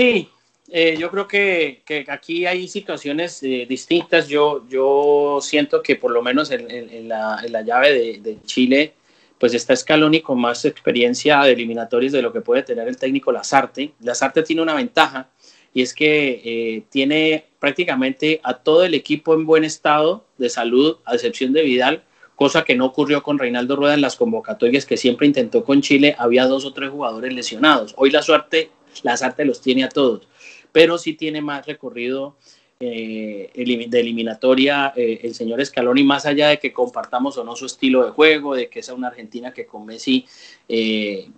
[0.00, 0.30] Sí,
[0.70, 4.28] eh, yo creo que, aquí hay situaciones eh, distintas.
[4.28, 8.94] Yo, yo siento que por lo menos en, la, llave de, Chile,
[9.38, 13.30] pues está Scaloni con más experiencia de eliminatorios de lo que puede tener el técnico
[13.30, 13.92] Lazarte.
[14.00, 15.28] Lazarte tiene una ventaja
[15.74, 20.96] y es que eh, tiene prácticamente a todo el equipo en buen estado de salud,
[21.04, 22.04] a excepción de Vidal,
[22.36, 26.16] cosa que no ocurrió con Reinaldo Rueda en las convocatorias que siempre intentó con Chile,
[26.18, 27.92] había dos o tres jugadores lesionados.
[27.98, 28.70] Hoy la suerte,
[29.02, 30.28] la suerte los tiene a todos,
[30.72, 32.36] pero sí tiene más recorrido
[32.82, 37.66] eh, de eliminatoria eh, el señor Scaloni, más allá de que compartamos o no su
[37.66, 40.24] estilo de juego, de que sea una Argentina que con Messi,
[40.66, 41.28] eh,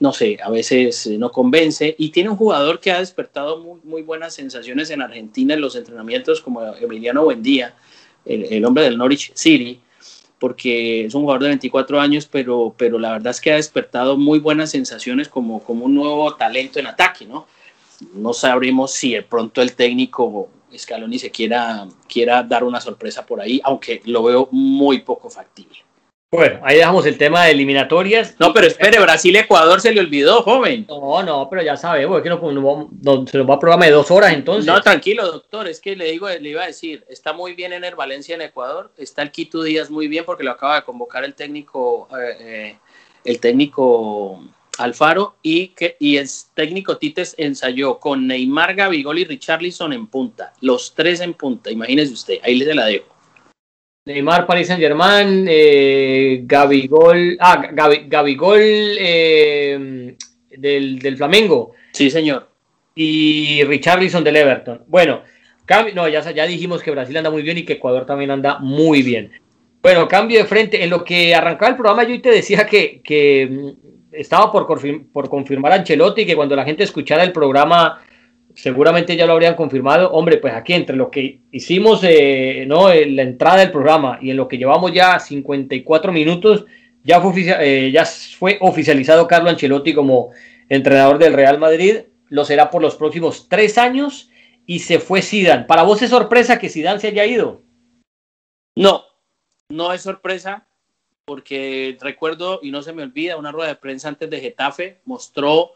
[0.00, 4.00] no sé, a veces no convence, y tiene un jugador que ha despertado muy, muy,
[4.00, 7.74] buenas sensaciones en Argentina en los entrenamientos, como Emiliano Buendía,
[8.24, 9.82] el hombre del Norwich City,
[10.44, 14.18] porque es un jugador de 24 años, pero, pero la verdad es que ha despertado
[14.18, 17.46] muy buenas sensaciones como, como un nuevo talento en ataque, ¿no?
[18.12, 23.40] no sabremos si de pronto el técnico Scaloni se quiera, quiera dar una sorpresa por
[23.40, 25.78] ahí, aunque lo veo muy poco factible.
[26.34, 28.34] Bueno, ahí dejamos el tema de eliminatorias.
[28.40, 30.84] No, pero espere, Brasil-Ecuador se le olvidó, joven.
[30.88, 32.40] No, no, pero ya sabemos, que no,
[33.28, 34.66] se nos va a programa de dos horas entonces.
[34.66, 37.84] No, tranquilo, doctor, es que le digo, le iba a decir, está muy bien en
[37.84, 41.22] el Valencia en Ecuador, está el Quito Díaz muy bien porque lo acaba de convocar
[41.22, 42.76] el técnico, eh, eh,
[43.24, 44.42] el técnico
[44.78, 50.52] Alfaro y, que, y el técnico Tites ensayó con Neymar, Gabigol y Richarlison en punta,
[50.62, 53.13] los tres en punta, imagínese usted, ahí le la dejo.
[54.06, 60.14] Neymar, Paris Saint Germain, eh, Gabigol, ah, Gabigol eh,
[60.50, 61.72] del, del, Flamengo.
[61.92, 62.50] Sí, señor.
[62.94, 64.82] Y Richarlison del Everton.
[64.88, 65.22] Bueno,
[65.94, 69.02] no, ya, ya dijimos que Brasil anda muy bien y que Ecuador también anda muy
[69.02, 69.32] bien.
[69.80, 70.84] Bueno, cambio de frente.
[70.84, 73.72] En lo que arrancaba el programa, yo te decía que, que
[74.12, 74.66] estaba por,
[75.12, 78.02] por confirmar a Ancelotti, que cuando la gente escuchara el programa
[78.54, 80.12] seguramente ya lo habrían confirmado.
[80.12, 82.90] Hombre, pues aquí entre lo que hicimos eh, ¿no?
[82.90, 86.64] en la entrada del programa y en lo que llevamos ya 54 minutos,
[87.02, 90.30] ya fue, eh, ya fue oficializado Carlo Ancelotti como
[90.68, 91.98] entrenador del Real Madrid.
[92.28, 94.30] lo será por los próximos tres años
[94.66, 95.64] y se fue Zidane.
[95.64, 97.62] ¿Para vos es sorpresa que Zidane se haya ido?
[98.76, 99.04] No,
[99.68, 100.66] no es sorpresa
[101.24, 105.72] porque recuerdo y no se me olvida una rueda de prensa antes de Getafe mostró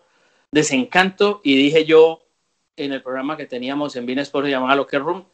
[0.51, 2.28] desencanto y dije yo
[2.85, 5.25] en el programa que teníamos en Bean Sports llamado Locker Room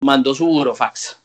[0.00, 1.20] mandó su burofax.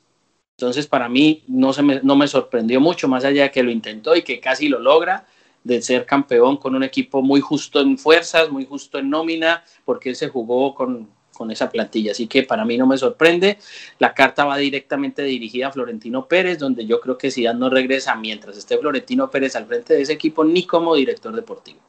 [0.58, 3.72] Entonces para mí no, se me, no me sorprendió mucho, más allá de que lo
[3.72, 5.26] intentó y que casi lo logra,
[5.64, 10.10] de ser campeón con un equipo muy justo en fuerzas, muy justo en nómina, porque
[10.10, 11.10] él se jugó con,
[11.42, 12.12] con esa plantilla.
[12.12, 13.58] Así que para mí no me sorprende.
[14.00, 18.16] La carta va directamente dirigida a Florentino Pérez, donde yo creo que Zidane no regresa
[18.16, 21.80] mientras esté Florentino Pérez al frente de ese equipo, ni como director deportivo.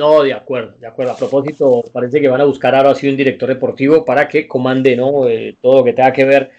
[0.00, 1.12] No, de acuerdo, de acuerdo.
[1.12, 4.96] A propósito, parece que van a buscar ahora así un director deportivo para que comande
[4.96, 5.28] ¿no?
[5.28, 6.52] Eh, todo lo que tenga que ver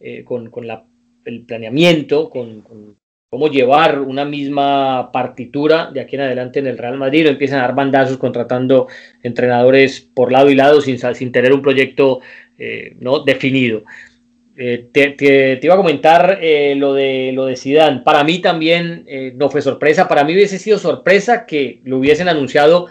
[0.00, 0.84] eh, con, con la,
[1.24, 2.96] el planeamiento, con, con,
[3.30, 7.68] cómo llevar una misma partitura de aquí en adelante en el Real Madrid, empiezan a
[7.68, 8.88] dar bandazos contratando
[9.22, 12.18] entrenadores por lado y lado sin, sin tener un proyecto
[12.58, 13.20] eh, ¿no?
[13.20, 13.84] definido.
[14.60, 18.00] Eh, te, te, iba a comentar eh, lo de lo de Zidane.
[18.00, 20.08] Para mí también eh, no fue sorpresa.
[20.08, 22.88] Para mí hubiese sido sorpresa que lo hubiesen anunciado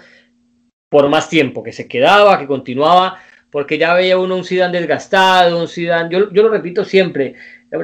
[0.88, 3.20] por más tiempo, que se quedaba, que continuaba,
[3.51, 6.09] porque ya veía uno un Zidane desgastado, un Zidane.
[6.09, 7.36] Yo, yo lo repito siempre.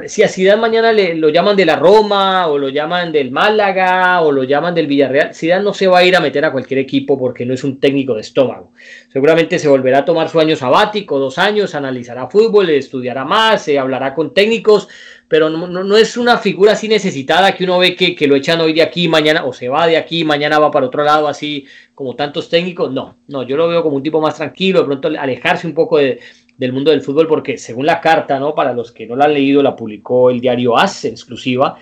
[0.06, 4.22] Si a Zidane mañana le, lo llaman de la Roma o lo llaman del Málaga
[4.22, 6.80] o lo llaman del Villarreal, Zidane no se va a ir a meter a cualquier
[6.80, 8.72] equipo porque no es un técnico de estómago.
[9.12, 13.78] Seguramente se volverá a tomar su año sabático, dos años, analizará fútbol, estudiará más, se
[13.78, 14.88] hablará con técnicos,
[15.28, 18.36] pero no, no, no, es una figura así necesitada que uno ve que, que, lo
[18.36, 21.28] echan hoy de aquí, mañana, o se va de aquí, mañana va para otro lado,
[21.28, 22.90] así como tantos técnicos.
[22.90, 25.98] No, no, yo lo veo como un tipo más tranquilo, de pronto alejarse un poco
[25.98, 26.20] de
[26.56, 28.54] del mundo del fútbol, porque según la carta, ¿no?
[28.54, 31.76] Para los que no la han leído, la publicó el diario AS exclusiva,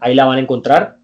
[0.00, 0.98] ahí la van a encontrar.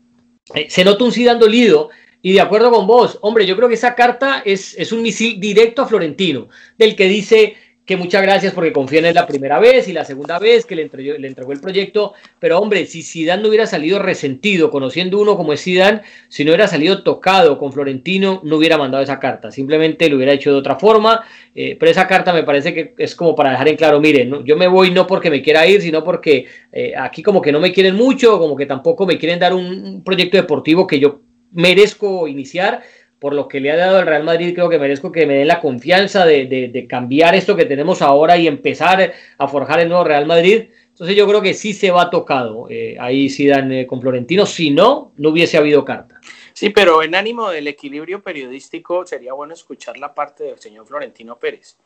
[0.54, 1.90] Eh, se nota un Zidane dolido,
[2.20, 5.38] y de acuerdo con vos, hombre, yo creo que esa carta es, es un misil
[5.38, 7.56] directo a Florentino, del que dice
[7.88, 10.82] que muchas gracias porque confía en la primera vez y la segunda vez que le
[10.82, 12.12] entregó, el proyecto.
[12.38, 16.50] Pero hombre, si Zidane no hubiera salido resentido, conociendo uno como es Zidane, si no
[16.50, 19.50] hubiera salido tocado con Florentino, no hubiera mandado esa carta.
[19.50, 21.24] Simplemente lo hubiera hecho de otra forma.
[21.54, 24.44] Eh, pero esa carta me parece que es como para dejar en claro, miren, ¿no?
[24.44, 27.58] yo me voy no porque me quiera ir, sino porque eh, aquí como que no
[27.58, 31.22] me quieren mucho, como que tampoco me quieren dar un proyecto deportivo que yo
[31.52, 32.82] merezco iniciar
[33.18, 35.48] por lo que le ha dado el Real Madrid, creo que merezco que me den
[35.48, 40.04] la confianza de, de, cambiar esto que tenemos ahora y empezar a forjar el nuevo
[40.04, 40.68] Real Madrid.
[40.90, 44.46] Entonces yo creo que sí se va tocado eh, ahí sí dan eh, con Florentino,
[44.46, 46.20] si no, no hubiese habido carta.
[46.52, 51.38] Sí, pero en ánimo del equilibrio periodístico sería bueno escuchar la parte del señor Florentino
[51.38, 51.76] Pérez.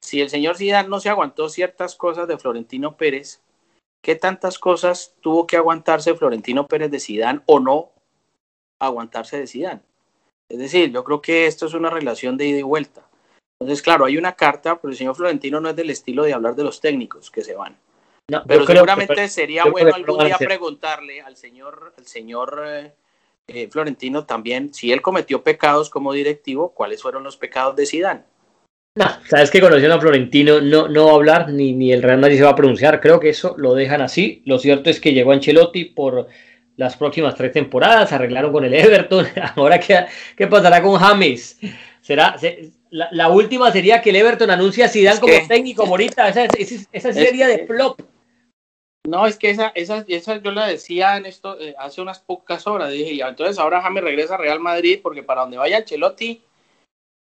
[0.00, 3.40] Si el señor Zidane no se aguantó ciertas cosas de Florentino Pérez,
[4.02, 7.92] ¿qué tantas cosas tuvo que aguantarse Florentino Pérez de Zidane o no
[8.80, 9.82] aguantarse de Zidane?
[10.52, 13.08] Es decir, yo creo que esto es una relación de ida y vuelta.
[13.58, 16.54] Entonces, claro, hay una carta, pero el señor Florentino no es del estilo de hablar
[16.54, 17.78] de los técnicos que se van.
[18.30, 22.92] No, pero seguramente que, sería bueno algún día preguntarle al señor, al señor eh,
[23.48, 28.26] eh, Florentino también, si él cometió pecados como directivo, ¿cuáles fueron los pecados de Sidán?
[28.94, 32.20] No, sabes que conociendo a Florentino no, no va a hablar ni, ni el Real
[32.20, 33.00] Madrid se va a pronunciar.
[33.00, 34.42] Creo que eso lo dejan así.
[34.44, 36.28] Lo cierto es que llegó Ancelotti por
[36.76, 40.06] las próximas tres temporadas, arreglaron con el Everton, ahora qué,
[40.36, 41.58] qué pasará con James.
[42.00, 45.86] Será, se, la, la, última sería que el Everton anuncia a Zidane como que, técnico,
[45.86, 48.00] Morita, esa, esa, esa sería de flop.
[49.06, 52.66] No, es que esa, esa, esa yo la decía en esto eh, hace unas pocas
[52.66, 56.42] horas, dije, ya, entonces ahora James regresa a Real Madrid porque para donde vaya Chelotti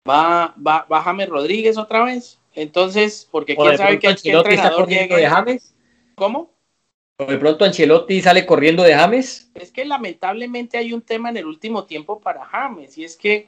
[0.09, 2.39] va, va, va James Rodríguez otra vez.
[2.53, 5.15] Entonces, porque quién sabe qué, qué entrenador llegue.
[5.15, 5.75] de James.
[6.15, 6.54] ¿Cómo?
[7.17, 9.49] De pronto Ancelotti sale corriendo de James.
[9.55, 13.47] Es que lamentablemente hay un tema en el último tiempo para James y es que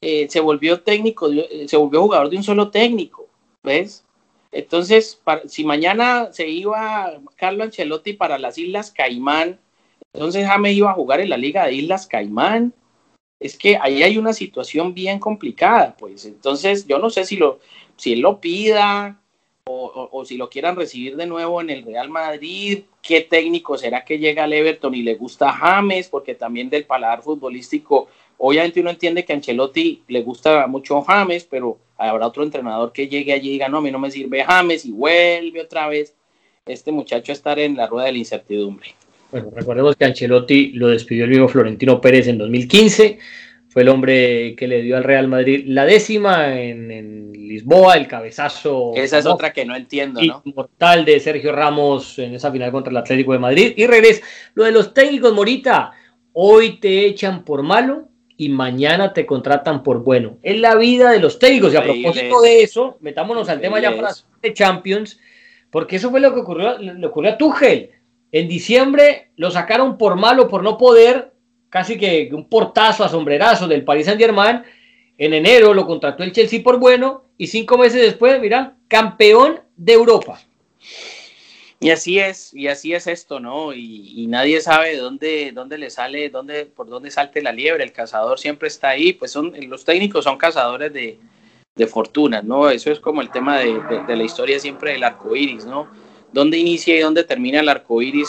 [0.00, 1.28] eh, se volvió técnico,
[1.66, 3.26] se volvió jugador de un solo técnico,
[3.64, 4.04] ¿ves?
[4.52, 9.58] Entonces, si mañana se iba Carlo Ancelotti para las Islas Caimán,
[10.12, 12.72] entonces James iba a jugar en la Liga de Islas Caimán.
[13.40, 16.24] Es que ahí hay una situación bien complicada, pues.
[16.24, 17.58] Entonces, yo no sé si lo,
[17.96, 19.20] si él lo pida,
[19.68, 24.18] o, si lo quieran recibir de nuevo en el Real Madrid, qué técnico será que
[24.18, 28.08] llega al Everton y le gusta James, porque también del paladar futbolístico,
[28.38, 33.08] obviamente uno entiende que a Ancelotti le gusta mucho James, pero habrá otro entrenador que
[33.08, 36.14] llegue allí y diga, no, a mí no me sirve James y vuelve otra vez
[36.66, 38.94] este muchacho a estar en la rueda de la incertidumbre.
[39.30, 43.18] Bueno, recordemos que Ancelotti lo despidió el mismo Florentino Pérez en 2015
[43.78, 48.08] fue el hombre que le dio al Real Madrid la décima en, en Lisboa, el
[48.08, 48.90] cabezazo.
[48.96, 49.34] Esa es ¿no?
[49.34, 50.42] otra que no entiendo, ¿no?
[50.46, 53.74] Mortal de Sergio Ramos en esa final contra el Atlético de Madrid.
[53.76, 54.26] Y regresa.
[54.54, 55.92] Lo de los técnicos, Morita,
[56.32, 60.38] hoy te echan por malo y mañana te contratan por bueno.
[60.42, 61.72] Es la vida de los técnicos.
[61.72, 64.10] Y a propósito de eso, metámonos al tema ya para
[64.42, 65.20] de Champions,
[65.70, 67.90] porque eso fue lo que ocurrió, le ocurrió a Tuchel.
[68.32, 71.30] En diciembre lo sacaron por malo, por no poder,
[71.70, 74.62] casi que un portazo a sombrerazo del Paris Saint Germain.
[75.16, 79.92] En enero lo contrató el Chelsea por bueno y cinco meses después, mira, campeón de
[79.92, 80.40] Europa.
[81.80, 83.72] Y así es, y así es esto, ¿no?
[83.72, 87.84] Y, nadie sabe dónde, dónde le sale, dónde, por dónde salte la liebre.
[87.84, 91.20] El cazador siempre está ahí, pues son, los técnicos son cazadores de,
[91.76, 92.68] de fortuna, ¿no?
[92.68, 95.88] Eso es como el tema de, de, la historia siempre del arco iris, ¿no?
[96.32, 98.28] ¿Dónde inicia y dónde termina el arco iris?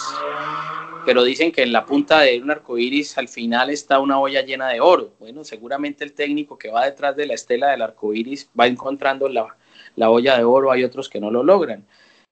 [1.06, 4.42] Pero dicen que en la punta de un arco iris al final está una olla
[4.42, 5.14] llena de oro.
[5.20, 9.28] Bueno, seguramente el técnico que va detrás de la estela del arco iris va encontrando
[9.30, 9.56] la,
[9.96, 11.86] la olla de oro, hay otros que no lo logran.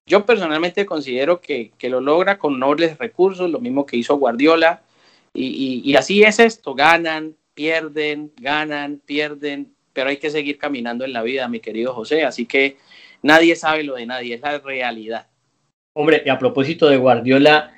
[0.05, 4.81] Yo personalmente considero que, lo logra con nobles recursos, lo mismo que hizo Guardiola,
[5.33, 11.21] y, así es esto, ganan, pierden, ganan, pierden, pero hay que seguir caminando en la
[11.21, 12.77] vida, mi querido José, así que
[13.21, 15.27] nadie sabe lo de nadie, es la realidad.
[15.93, 17.76] Hombre, y a propósito de Guardiola,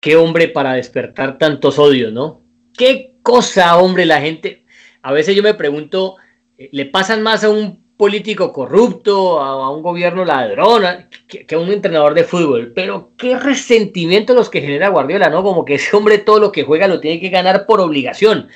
[0.00, 2.42] qué hombre para despertar tantos odios, ¿no?
[2.76, 4.64] Qué cosa, hombre, la gente.
[5.02, 6.16] A veces yo me pregunto,
[6.58, 11.70] eh, ¿le pasan más a un político corrupto, a, un gobierno ladrón, que, a un
[11.70, 12.72] entrenador de fútbol.
[12.74, 15.42] Pero qué resentimiento los que genera Guardiola, ¿no?
[15.42, 18.48] Como que ese hombre todo lo que juega lo tiene que ganar por obligación.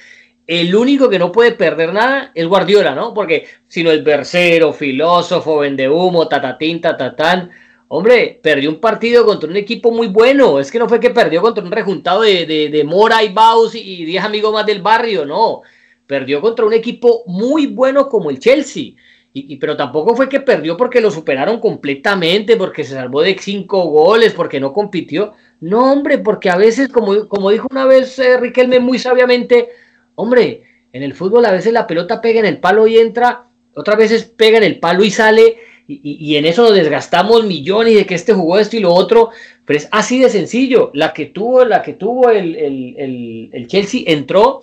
[0.46, 3.12] El único que no puede perder nada es Guardiola, ¿no?
[3.12, 7.50] Porque si no es versero, filósofo, vende humo, tatatín, tatatán.
[7.96, 10.58] Hombre, perdió un partido contra un equipo muy bueno.
[10.58, 14.04] Es que no fue que perdió contra un rejuntado de, de, Mora y Baus y
[14.04, 15.62] 10 amigos más del barrio, no.
[16.04, 18.94] Perdió contra un equipo muy bueno como el Chelsea.
[19.32, 23.84] Y, pero tampoco fue que perdió porque lo superaron completamente, porque se salvó de cinco
[23.84, 25.34] goles, porque no compitió.
[25.60, 29.68] No, hombre, porque a veces, como, como dijo una vez eh, Riquelme muy sabiamente,
[30.16, 33.98] hombre, en el fútbol a veces la pelota pega en el palo y entra, otras
[33.98, 38.14] veces pega en el palo y sale, y, en eso nos desgastamos millones de que
[38.14, 39.30] este jugó esto y lo otro,
[39.66, 40.90] pero es así de sencillo.
[40.94, 44.62] La que tuvo, la que tuvo el, el, el Chelsea entró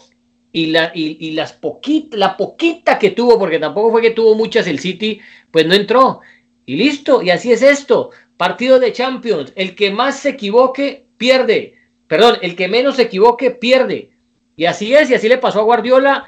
[0.52, 4.68] y la, y, las poquita, la poquita que tuvo, porque tampoco fue que tuvo muchas
[4.68, 6.22] el City, pues no entró.
[6.66, 8.12] Y listo, y así es esto.
[8.36, 11.76] Partido de Champions, el que más se equivoque, pierde.
[12.08, 14.12] Perdón, el que menos se equivoque, pierde.
[14.58, 16.26] Y así es, y así le pasó a Guardiola.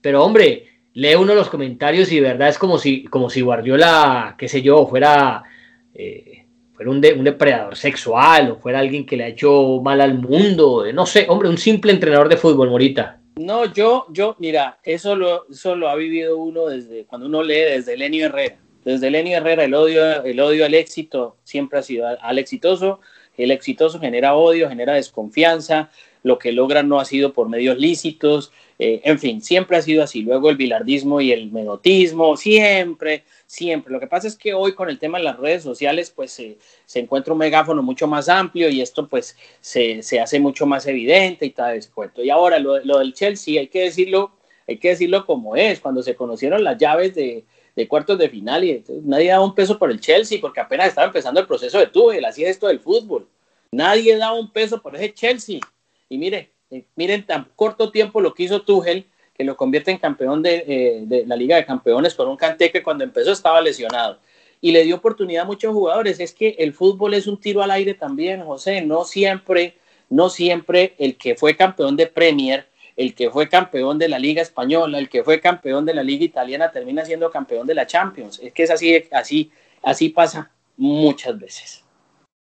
[0.00, 4.34] Pero hombre, lee uno los comentarios y de verdad es como si, como si Guardiola,
[4.38, 5.42] qué sé yo, fuera,
[5.94, 10.14] eh, fuera un, un, depredador sexual o fuera alguien que le ha hecho mal al
[10.14, 10.84] mundo.
[10.92, 13.20] No sé, hombre, un simple entrenador de fútbol, Morita.
[13.36, 17.54] No, yo, yo, mira, eso lo, eso lo ha vivido uno desde cuando uno lee
[17.54, 18.58] desde Lenio Herrera.
[18.84, 23.00] Desde Lenio Herrera, el odio, el odio al éxito siempre ha sido al exitoso.
[23.36, 25.90] El exitoso genera odio, genera desconfianza.
[26.22, 28.52] Lo que logran no ha sido por medios lícitos.
[28.78, 30.22] Eh, en fin, siempre ha sido así.
[30.22, 33.92] Luego el bilardismo y el menotismo, siempre, siempre.
[33.92, 36.98] Lo que pasa es que hoy con el tema de las redes sociales, pues se
[36.98, 41.50] encuentra un megáfono mucho más amplio y esto pues se, hace mucho más evidente y
[41.50, 42.22] tal descuento.
[42.22, 44.32] Y ahora lo, del Chelsea, hay que decirlo,
[44.66, 45.80] hay que decirlo como es.
[45.80, 47.44] Cuando se conocieron las llaves de,
[47.88, 51.40] cuartos de final y nadie daba un peso por el Chelsea porque apenas estaba empezando
[51.40, 53.26] el proceso de Tuchel, así es esto del fútbol.
[53.72, 55.60] Nadie daba un peso por ese Chelsea.
[56.10, 59.98] Y mire, eh, miren tan corto tiempo lo que hizo Tuchel, que lo convierte en
[59.98, 64.18] campeón eh, de, la Liga de Campeones con un Kanté que cuando empezó estaba lesionado.
[64.60, 66.20] Y le dio oportunidad a muchos jugadores.
[66.20, 68.82] Es que el fútbol es un tiro al aire también, José.
[68.82, 69.78] No siempre,
[70.10, 74.42] no siempre el que fue campeón de Premier, el que fue campeón de la Liga
[74.42, 78.40] Española, el que fue campeón de la Liga Italiana termina siendo campeón de la Champions.
[78.42, 79.50] Es que es así, así,
[79.82, 81.84] así pasa muchas veces.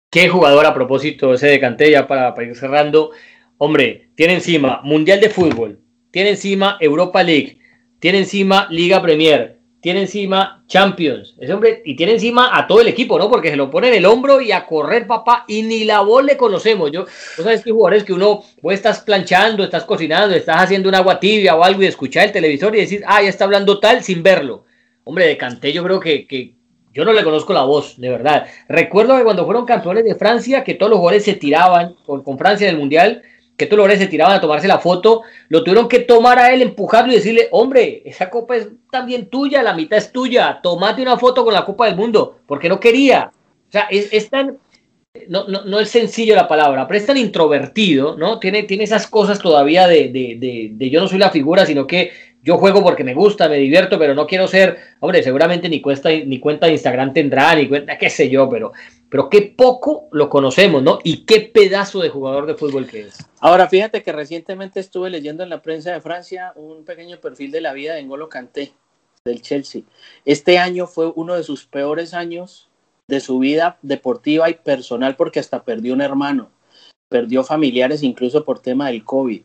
[0.10, 3.12] Qué jugador a propósito ese de Kanté, ya para ir cerrando
[3.60, 5.80] Hombre, tiene encima Mundial de Fútbol,
[6.12, 7.58] tiene encima Europa League,
[8.00, 12.88] tiene encima Liga Premier, tiene encima Champions, ese hombre, y tiene encima a todo el
[12.88, 13.30] equipo, ¿no?
[13.30, 16.24] Porque se lo pone en el hombro y a correr, papá, y ni la voz
[16.24, 16.92] le conocemos.
[16.92, 20.96] Yo, vos sabes que jugadores que uno, vos estás planchando, estás cocinando, estás haciendo un
[20.96, 24.04] agua tibia o algo y escuchar el televisor y decir, ah, ya está hablando tal
[24.04, 24.66] sin verlo.
[25.04, 26.54] Hombre, de Canté yo creo que, que
[26.94, 28.48] yo no le conozco la voz, de verdad.
[28.68, 32.38] Recuerdo que cuando fueron campeones de Francia, que todos los jugadores se tiraban con, con
[32.38, 33.24] Francia en el Mundial,
[33.58, 36.62] que tú lo se tiraban a tomarse la foto, lo tuvieron que tomar a él,
[36.62, 41.18] empujarlo y decirle, hombre, esa copa es también tuya, la mitad es tuya, tomate una
[41.18, 43.32] foto con la Copa del Mundo, porque no quería.
[43.68, 44.60] O sea, es, tan,
[45.28, 48.40] no, no, no, es sencillo la palabra, pero es tan introvertido, ¿no?
[48.40, 52.12] Tiene, tiene esas cosas todavía de, de, de, yo no soy la figura, sino que
[52.42, 56.10] yo juego porque me gusta, me divierto, pero no quiero ser, hombre, seguramente ni, cuesta,
[56.10, 58.72] ni cuenta de Instagram tendrá, ni cuenta, qué sé yo, pero,
[59.10, 61.00] pero qué poco lo conocemos, ¿no?
[61.04, 63.18] Y qué pedazo de jugador de fútbol que es.
[63.40, 67.62] Ahora, fíjate que recientemente estuve leyendo en la prensa de Francia un pequeño perfil de
[67.62, 68.72] la vida de N'Golo Kanté,
[69.26, 69.82] del Chelsea.
[70.26, 72.67] Este año fue uno de sus peores años
[73.08, 76.50] de su vida deportiva y personal porque hasta perdió un hermano,
[77.10, 79.42] perdió familiares incluso por tema del COVID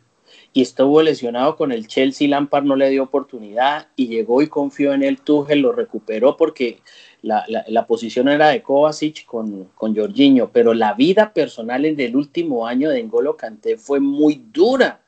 [0.53, 4.93] y estuvo lesionado con el Chelsea, Lampard no le dio oportunidad y llegó y confió
[4.93, 6.81] en él, Tuchel lo recuperó porque
[7.23, 12.17] la, la, posición era de Kovacic con, con Jorginho, pero la vida personal en el
[12.17, 15.01] último año de N'Golo Kanté fue muy dura,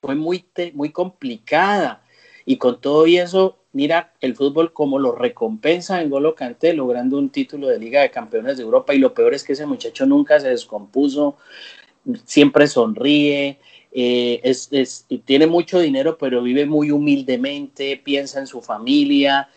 [0.00, 2.02] fue muy, muy complicada
[2.44, 7.16] y con todo y eso mira el fútbol como lo recompensa en Golo Kanté logrando
[7.16, 10.04] un título de Liga de Campeones de Europa y lo peor es que ese muchacho
[10.04, 11.36] nunca se descompuso,
[12.24, 13.60] siempre sonríe,
[13.92, 14.52] eh,
[15.24, 19.48] tiene mucho dinero pero vive muy humildemente, piensa en su familia,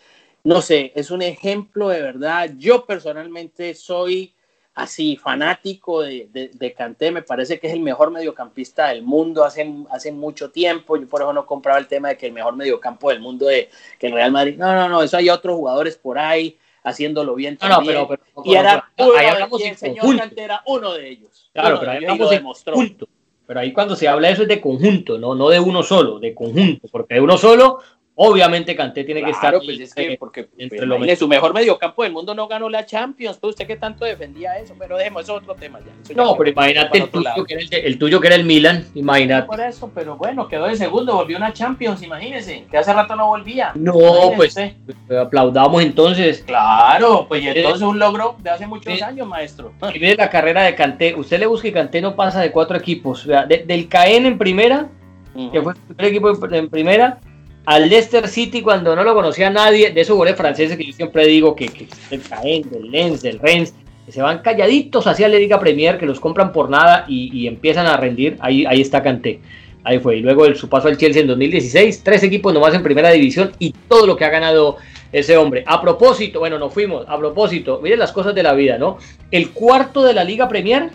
[0.44, 2.48] no sé, es un ejemplo de verdad.
[2.58, 4.34] Yo personalmente soy
[4.74, 9.44] así fanático de, de, de, Kanté, me parece que es el mejor mediocampista del mundo
[9.44, 12.56] hace, hace mucho tiempo, yo por eso no compraba el tema de que el mejor
[12.56, 13.68] mediocampo del mundo de
[13.98, 17.58] que el Real Madrid, no, no, no, eso hay otros jugadores por ahí haciéndolo bien
[17.60, 17.94] no, también.
[17.96, 21.50] No, pero, y era uno ahí hablamos de, el señor Kanté era uno de ellos.
[21.52, 23.08] Claro, pero ahí hablamos de conjunto.
[23.46, 26.18] Pero ahí cuando se habla de eso es de conjunto, no, no de uno solo,
[26.18, 27.80] de conjunto, porque de uno solo
[28.24, 32.12] Obviamente Canté tiene que estar pues es que porque entre pues, su mejor mediocampo del
[32.12, 35.56] mundo no ganó la Champions, pues usted que tanto defendía eso, pero dejemos eso otro
[35.56, 36.14] tema ya.
[36.14, 39.48] no, pero imagínate el tuyo, que era el, el tuyo, que era el, Milan, imagínate.
[39.48, 43.26] Por eso, pero bueno, quedó en segundo, volvió una Champions, imagínese, que hace rato no
[43.26, 43.72] volvía.
[43.74, 43.94] No,
[44.36, 46.44] pues, pues aplaudamos entonces.
[46.46, 49.72] Claro, pues entonces un logro de hace muchos años, maestro.
[49.92, 52.76] Y mire la carrera de Canté, usted le busca y Canté no pasa de cuatro
[52.76, 54.88] equipos, del Caen en primera,
[55.34, 57.18] que fue el primer equipo en primera,
[57.64, 61.26] al Leicester City cuando no lo conocía nadie, de esos goles franceses que yo siempre
[61.26, 61.70] digo que,
[62.10, 66.06] el Caen, del Lens, del Rennes, que se van calladitos hacia la Liga Premier, que
[66.06, 69.40] los compran por nada y, empiezan a rendir, ahí, ahí está Canté.
[69.84, 70.16] Ahí fue.
[70.16, 73.52] Y luego el, su paso al Chelsea en 2016, tres equipos nomás en primera división
[73.58, 74.76] y todo lo que ha ganado
[75.12, 75.64] ese hombre.
[75.66, 77.04] A propósito, bueno, nos fuimos.
[77.08, 78.98] A propósito, miren las cosas de la vida, ¿no?
[79.30, 80.90] El cuarto de la Liga Premier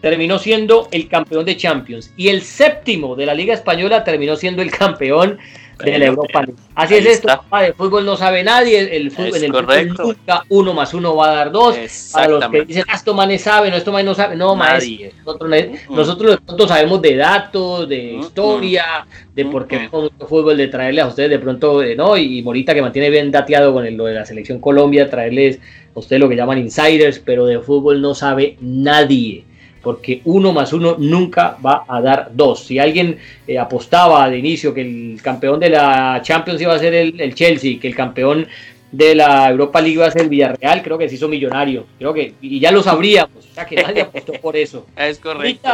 [0.00, 4.62] terminó siendo el campeón de Champions y el séptimo de la Liga Española terminó siendo
[4.62, 5.38] el campeón
[5.84, 7.28] de la Europa Así es esto,
[7.60, 11.30] de fútbol no sabe nadie, el fútbol, en el fútbol nunca uno más uno va
[11.30, 11.76] a dar dos.
[12.12, 15.12] Para los que dicen, ah, esto manes sabe, no, esto manes no sabe, no, nadie.
[15.24, 15.50] Nosotros,
[15.90, 21.30] nosotros, nosotros, sabemos de datos, de historia, de por qué fútbol, de traerles a ustedes
[21.30, 22.16] de pronto, eh, ¿no?
[22.16, 25.58] Y, Morita que mantiene bien dateado con lo de la selección Colombia, traerles
[25.94, 29.44] a ustedes lo que llaman insiders, pero de fútbol no sabe nadie
[29.82, 32.64] porque uno más uno nunca va a dar dos.
[32.64, 36.94] Si alguien eh, apostaba de inicio que el campeón de la Champions iba a ser
[36.94, 38.46] el, Chelsea, que el campeón
[38.90, 41.86] de la Europa League iba a ser el Villarreal, creo que se hizo millonario.
[41.98, 44.86] Creo que, y ya lo sabríamos, o sea que nadie apostó por eso.
[44.96, 45.70] Es correcto.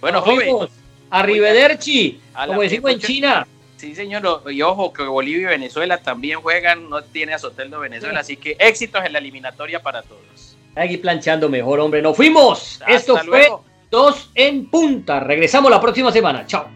[0.00, 0.68] bueno, joven.
[1.10, 3.46] Arrivederci, como decimos en China.
[3.76, 8.20] Sí, señor, y ojo que Bolivia y Venezuela también juegan, no tiene a Soteldo Venezuela,
[8.20, 10.51] así que éxitos en la eliminatoria para todos.
[10.74, 12.00] Aquí planchando mejor, hombre.
[12.02, 12.80] Nos fuimos.
[12.86, 13.50] Esto fue
[13.90, 15.20] dos en punta.
[15.20, 16.46] Regresamos la próxima semana.
[16.46, 16.66] Chao.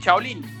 [0.00, 0.53] Chaolín.